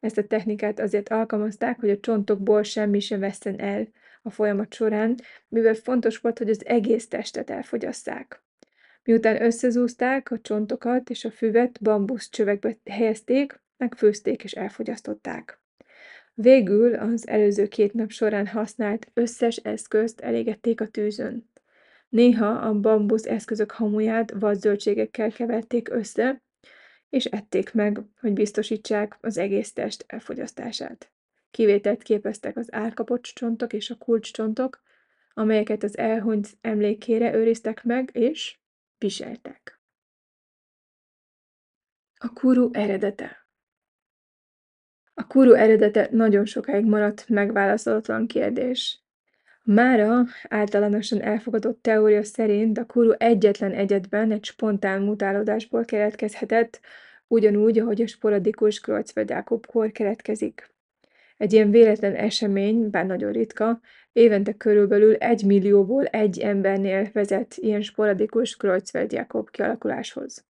Ezt 0.00 0.18
a 0.18 0.26
technikát 0.26 0.80
azért 0.80 1.08
alkalmazták, 1.08 1.80
hogy 1.80 1.90
a 1.90 2.00
csontokból 2.00 2.62
semmi 2.62 3.00
sem 3.00 3.20
veszten 3.20 3.58
el 3.60 3.88
a 4.22 4.30
folyamat 4.30 4.74
során, 4.74 5.16
mivel 5.48 5.74
fontos 5.74 6.18
volt, 6.18 6.38
hogy 6.38 6.50
az 6.50 6.66
egész 6.66 7.08
testet 7.08 7.50
elfogyasszák. 7.50 8.42
Miután 9.04 9.42
összezúzták 9.42 10.30
a 10.30 10.40
csontokat 10.40 11.10
és 11.10 11.24
a 11.24 11.30
füvet 11.30 11.82
bambusz 11.82 12.28
csövekbe 12.28 12.76
helyezték, 12.84 13.60
megfőzték 13.76 14.44
és 14.44 14.52
elfogyasztották. 14.52 15.60
Végül 16.34 16.94
az 16.94 17.28
előző 17.28 17.66
két 17.66 17.92
nap 17.92 18.10
során 18.10 18.46
használt 18.46 19.10
összes 19.14 19.56
eszközt 19.56 20.20
elégették 20.20 20.80
a 20.80 20.88
tűzön. 20.88 21.50
Néha 22.08 22.46
a 22.46 22.74
bambusz 22.80 23.26
eszközök 23.26 23.70
hamuját 23.70 24.30
vadzöldségekkel 24.30 25.32
keverték 25.32 25.88
össze, 25.88 26.42
és 27.08 27.24
ették 27.24 27.72
meg, 27.72 28.00
hogy 28.20 28.32
biztosítsák 28.32 29.18
az 29.20 29.38
egész 29.38 29.72
test 29.72 30.04
elfogyasztását. 30.06 31.12
Kivételt 31.52 32.02
képeztek 32.02 32.56
az 32.56 32.72
árkapocs 32.72 33.34
csontok 33.34 33.72
és 33.72 33.90
a 33.90 33.96
kulcscsontok, 33.96 34.82
amelyeket 35.34 35.82
az 35.82 35.98
elhunyt 35.98 36.48
emlékére 36.60 37.34
őriztek 37.34 37.84
meg 37.84 38.10
és 38.12 38.58
viseltek. 38.98 39.80
A 42.14 42.32
kuru 42.32 42.68
eredete 42.72 43.46
A 45.14 45.26
kuru 45.26 45.52
eredete 45.52 46.08
nagyon 46.10 46.44
sokáig 46.44 46.84
maradt 46.84 47.28
megválaszolatlan 47.28 48.26
kérdés. 48.26 49.02
Mára 49.62 50.24
általánosan 50.48 51.22
elfogadott 51.22 51.82
teória 51.82 52.24
szerint 52.24 52.78
a 52.78 52.86
kuru 52.86 53.12
egyetlen 53.12 53.72
egyedben 53.72 54.32
egy 54.32 54.44
spontán 54.44 55.02
mutálódásból 55.02 55.84
keletkezhetett, 55.84 56.80
ugyanúgy, 57.26 57.78
ahogy 57.78 58.02
a 58.02 58.06
sporadikus 58.06 58.80
Kreutzfeldt-Jakob-kór 58.80 59.92
keletkezik. 59.92 60.71
Egy 61.42 61.52
ilyen 61.52 61.70
véletlen 61.70 62.14
esemény, 62.14 62.90
bár 62.90 63.06
nagyon 63.06 63.32
ritka, 63.32 63.80
évente 64.12 64.52
körülbelül 64.52 65.14
egy 65.14 65.44
millióból 65.44 66.04
egy 66.04 66.38
embernél 66.38 67.10
vezet 67.12 67.54
ilyen 67.56 67.82
sporadikus 67.82 68.56
Kreutzfeldt-Jakob 68.56 69.50
kialakuláshoz. 69.50 70.44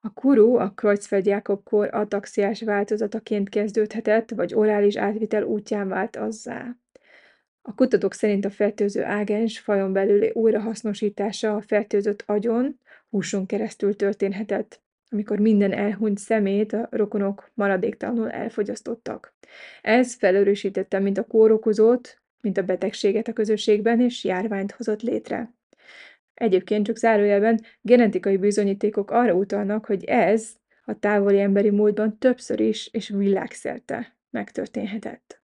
A 0.00 0.12
kuru 0.12 0.56
a 0.56 0.70
Kreutzfeldt-Jakob-kór 0.70 1.88
ataxiás 1.92 2.62
változataként 2.62 3.48
kezdődhetett, 3.48 4.30
vagy 4.30 4.54
orális 4.54 4.96
átvitel 4.96 5.42
útján 5.42 5.88
vált 5.88 6.16
azzá. 6.16 6.76
A 7.62 7.74
kutatók 7.74 8.14
szerint 8.14 8.44
a 8.44 8.50
fertőző 8.50 9.04
ágens 9.04 9.58
fajon 9.58 9.92
belüli 9.92 10.30
újrahasznosítása 10.34 11.54
a 11.54 11.60
fertőzött 11.60 12.22
agyon, 12.26 12.80
húson 13.10 13.46
keresztül 13.46 13.96
történhetett, 13.96 14.80
amikor 15.10 15.38
minden 15.38 15.72
elhunyt 15.72 16.18
szemét 16.18 16.72
a 16.72 16.88
rokonok 16.90 17.50
maradéktalanul 17.54 18.30
elfogyasztottak. 18.30 19.34
Ez 19.82 20.14
felerősítette 20.14 20.98
mint 20.98 21.18
a 21.18 21.24
kórokozót, 21.24 22.20
mint 22.40 22.58
a 22.58 22.62
betegséget 22.62 23.28
a 23.28 23.32
közösségben, 23.32 24.00
és 24.00 24.24
járványt 24.24 24.72
hozott 24.72 25.02
létre. 25.02 25.54
Egyébként 26.34 26.86
csak 26.86 26.96
zárójelben 26.96 27.60
genetikai 27.80 28.36
bizonyítékok 28.36 29.10
arra 29.10 29.34
utalnak, 29.34 29.86
hogy 29.86 30.04
ez 30.04 30.56
a 30.84 30.98
távoli 30.98 31.40
emberi 31.40 31.70
módban 31.70 32.18
többször 32.18 32.60
is 32.60 32.88
és 32.92 33.08
világszerte 33.08 34.16
megtörténhetett. 34.30 35.42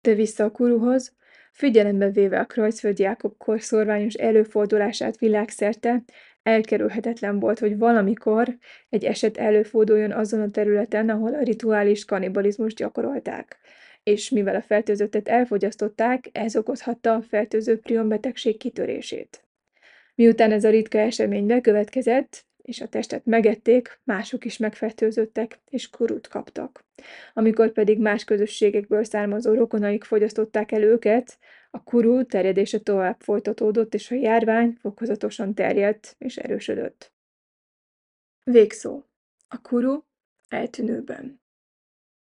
De 0.00 0.14
vissza 0.14 0.44
a 0.44 0.50
kuruhoz, 0.50 1.14
figyelembe 1.52 2.10
véve 2.10 2.40
a 2.40 2.44
Kreutzfeldt 2.44 2.98
Jákob 2.98 3.36
kor 3.36 3.60
szorványos 3.60 4.14
előfordulását 4.14 5.18
világszerte, 5.18 6.02
elkerülhetetlen 6.46 7.38
volt, 7.38 7.58
hogy 7.58 7.78
valamikor 7.78 8.56
egy 8.88 9.04
eset 9.04 9.36
előforduljon 9.36 10.12
azon 10.12 10.40
a 10.40 10.50
területen, 10.50 11.08
ahol 11.08 11.34
a 11.34 11.42
rituális 11.42 12.04
kannibalizmus 12.04 12.74
gyakorolták. 12.74 13.58
És 14.02 14.30
mivel 14.30 14.54
a 14.54 14.62
fertőzöttet 14.62 15.28
elfogyasztották, 15.28 16.28
ez 16.32 16.56
okozhatta 16.56 17.14
a 17.14 17.22
fertőző 17.22 17.78
prionbetegség 17.78 18.56
kitörését. 18.56 19.44
Miután 20.14 20.52
ez 20.52 20.64
a 20.64 20.70
ritka 20.70 20.98
esemény 20.98 21.46
bekövetkezett, 21.46 22.44
és 22.62 22.80
a 22.80 22.88
testet 22.88 23.24
megették, 23.24 24.00
mások 24.04 24.44
is 24.44 24.56
megfertőzöttek, 24.56 25.58
és 25.70 25.90
kurut 25.90 26.28
kaptak. 26.28 26.84
Amikor 27.34 27.72
pedig 27.72 27.98
más 27.98 28.24
közösségekből 28.24 29.04
származó 29.04 29.54
rokonaik 29.54 30.04
fogyasztották 30.04 30.72
el 30.72 30.82
őket, 30.82 31.38
a 31.76 31.82
kuru 31.82 32.24
terjedése 32.24 32.78
tovább 32.78 33.20
folytatódott, 33.20 33.94
és 33.94 34.10
a 34.10 34.14
járvány 34.14 34.76
fokozatosan 34.80 35.54
terjedt 35.54 36.14
és 36.18 36.36
erősödött. 36.36 37.12
Végszó. 38.44 39.02
A 39.48 39.60
kuru 39.60 40.00
eltűnőben. 40.48 41.40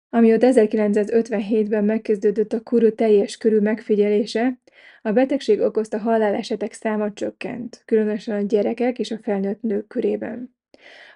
Amióta 0.09 0.46
1957-ben 0.51 1.84
megkezdődött 1.84 2.53
a 2.53 2.62
kuru 2.62 2.94
teljes 2.94 3.36
körű 3.36 3.59
megfigyelése, 3.59 4.59
a 5.03 5.12
betegség 5.12 5.61
okozta 5.61 5.99
halálesetek 5.99 6.72
száma 6.72 7.12
csökkent, 7.12 7.82
különösen 7.84 8.36
a 8.36 8.46
gyerekek 8.46 8.99
és 8.99 9.11
a 9.11 9.18
felnőtt 9.18 9.62
nők 9.62 9.86
körében. 9.86 10.57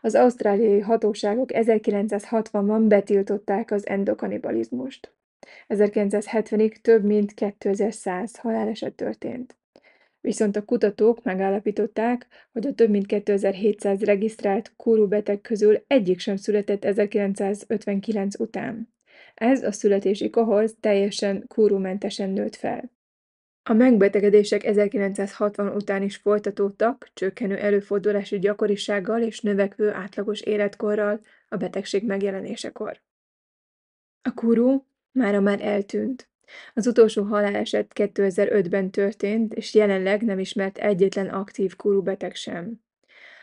Az 0.01 0.15
ausztráliai 0.15 0.81
hatóságok 0.81 1.51
1960-ban 1.53 2.85
betiltották 2.89 3.71
az 3.71 3.87
endokanibalizmust. 3.87 5.13
1970-ig 5.69 6.77
több 6.77 7.05
mint 7.05 7.35
2100 7.35 8.37
haláleset 8.37 8.95
történt. 8.95 9.57
Viszont 10.21 10.57
a 10.57 10.65
kutatók 10.65 11.23
megállapították, 11.23 12.27
hogy 12.53 12.67
a 12.67 12.75
több 12.75 12.91
mint 12.91 13.07
2700 13.07 14.03
regisztrált 14.03 14.73
kúrú 14.77 15.07
beteg 15.07 15.41
közül 15.41 15.85
egyik 15.87 16.19
sem 16.19 16.37
született 16.37 16.85
1959 16.85 18.39
után. 18.39 18.95
Ez 19.35 19.63
a 19.63 19.73
születési 19.73 20.31
kohorz 20.31 20.75
teljesen 20.81 21.45
kúrúmentesen 21.47 22.31
nőtt 22.31 22.57
fel. 22.57 22.91
A 23.65 23.73
megbetegedések 23.73 24.65
1960 24.65 25.69
után 25.69 26.03
is 26.03 26.17
folytatódtak, 26.17 27.11
csökkenő 27.15 27.57
előfordulási 27.57 28.39
gyakorisággal 28.39 29.23
és 29.23 29.41
növekvő 29.41 29.93
átlagos 29.93 30.41
életkorral 30.41 31.21
a 31.49 31.57
betegség 31.57 32.05
megjelenésekor. 32.05 33.01
A 34.23 34.35
kúrú 34.35 34.87
mára 35.13 35.41
már 35.41 35.61
eltűnt. 35.61 36.31
Az 36.75 36.87
utolsó 36.87 37.23
haláleset 37.23 37.93
2005-ben 37.95 38.91
történt, 38.91 39.55
és 39.55 39.75
jelenleg 39.75 40.23
nem 40.23 40.39
ismert 40.39 40.79
egyetlen 40.79 41.29
aktív 41.29 41.77
kúrú 41.77 42.03
beteg 42.03 42.35
sem. 42.35 42.81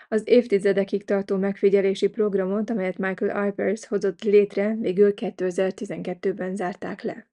Az 0.08 0.22
évtizedekig 0.26 1.06
tartó 1.06 1.38
megfigyelési 1.38 2.08
programot, 2.08 2.70
amelyet 2.70 2.98
Michael 2.98 3.38
Alpers 3.44 3.88
hozott 3.88 4.24
létre, 4.24 4.76
végül 4.80 5.14
2012-ben 5.16 6.56
zárták 6.56 7.02
le. 7.02 7.28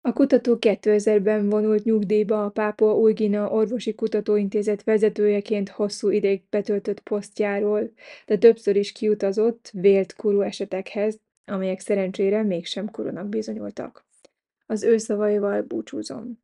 A 0.00 0.12
kutató 0.12 0.56
2000-ben 0.60 1.48
vonult 1.48 1.84
nyugdíjba 1.84 2.44
a 2.44 2.48
Pápua 2.48 2.96
új 2.96 3.12
Guinea 3.12 3.48
Orvosi 3.48 3.94
Kutatóintézet 3.94 4.82
vezetőjeként 4.82 5.68
hosszú 5.68 6.10
ideig 6.10 6.42
betöltött 6.50 7.00
posztjáról, 7.00 7.92
de 8.26 8.38
többször 8.38 8.76
is 8.76 8.92
kiutazott 8.92 9.70
vélt 9.72 10.14
kuru 10.14 10.40
esetekhez, 10.40 11.20
amelyek 11.52 11.80
szerencsére 11.80 12.42
mégsem 12.42 12.90
kurunak 12.90 13.28
bizonyultak. 13.28 14.04
Az 14.66 14.82
ő 14.82 14.96
szavaival 14.96 15.62
búcsúzom. 15.62 16.38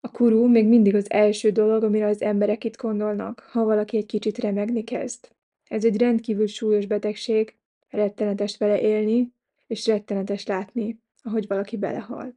A 0.00 0.10
kuru 0.10 0.48
még 0.48 0.68
mindig 0.68 0.94
az 0.94 1.10
első 1.10 1.50
dolog, 1.50 1.82
amire 1.82 2.06
az 2.06 2.22
emberek 2.22 2.64
itt 2.64 2.76
gondolnak, 2.76 3.40
ha 3.40 3.64
valaki 3.64 3.96
egy 3.96 4.06
kicsit 4.06 4.38
remegni 4.38 4.84
kezd. 4.84 5.28
Ez 5.64 5.84
egy 5.84 5.96
rendkívül 5.96 6.46
súlyos 6.46 6.86
betegség, 6.86 7.56
rettenetes 7.88 8.56
vele 8.56 8.80
élni, 8.80 9.32
és 9.66 9.86
rettenetes 9.86 10.46
látni, 10.46 11.00
ahogy 11.22 11.46
valaki 11.46 11.76
belehal. 11.76 12.34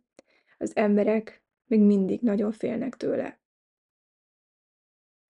Az 0.58 0.76
emberek 0.76 1.44
még 1.66 1.80
mindig 1.80 2.22
nagyon 2.22 2.52
félnek 2.52 2.96
tőle. 2.96 3.40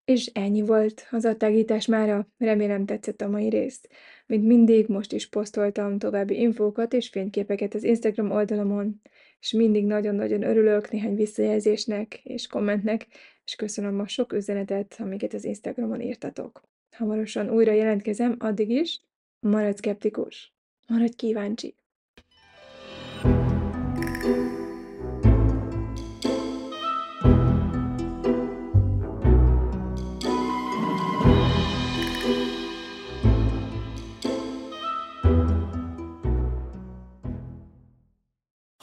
És 0.06 0.26
ennyi 0.26 0.62
volt 0.62 1.08
az 1.12 1.26
attágítás 1.26 1.86
mára, 1.86 2.28
remélem 2.38 2.86
tetszett 2.86 3.22
a 3.22 3.30
mai 3.30 3.50
rész. 3.50 3.82
Mint 4.28 4.46
mindig, 4.46 4.88
most 4.88 5.14
is 5.14 5.30
posztoltam 5.30 5.98
további 5.98 6.40
infókat 6.40 6.94
és 6.94 7.10
fényképeket 7.10 7.74
az 7.74 7.84
Instagram 7.84 8.32
oldalamon, 8.32 9.02
és 9.40 9.52
mindig 9.52 9.86
nagyon-nagyon 9.86 10.44
örülök 10.44 10.92
néhány 10.92 11.16
visszajelzésnek 11.16 12.20
és 12.24 12.48
kommentnek, 12.48 13.08
és 13.46 13.56
köszönöm 13.56 14.00
a 14.00 14.08
sok 14.08 14.34
üzenetet, 14.34 14.96
amiket 15.00 15.34
az 15.34 15.44
Instagramon 15.44 16.02
írtatok. 16.02 16.62
Hamarosan 16.96 17.50
újra 17.50 17.72
jelentkezem, 17.72 18.36
addig 18.40 18.70
is 18.70 19.02
maradj 19.40 19.78
szkeptikus, 19.78 20.54
maradj 20.88 21.16
kíváncsi! 21.16 21.76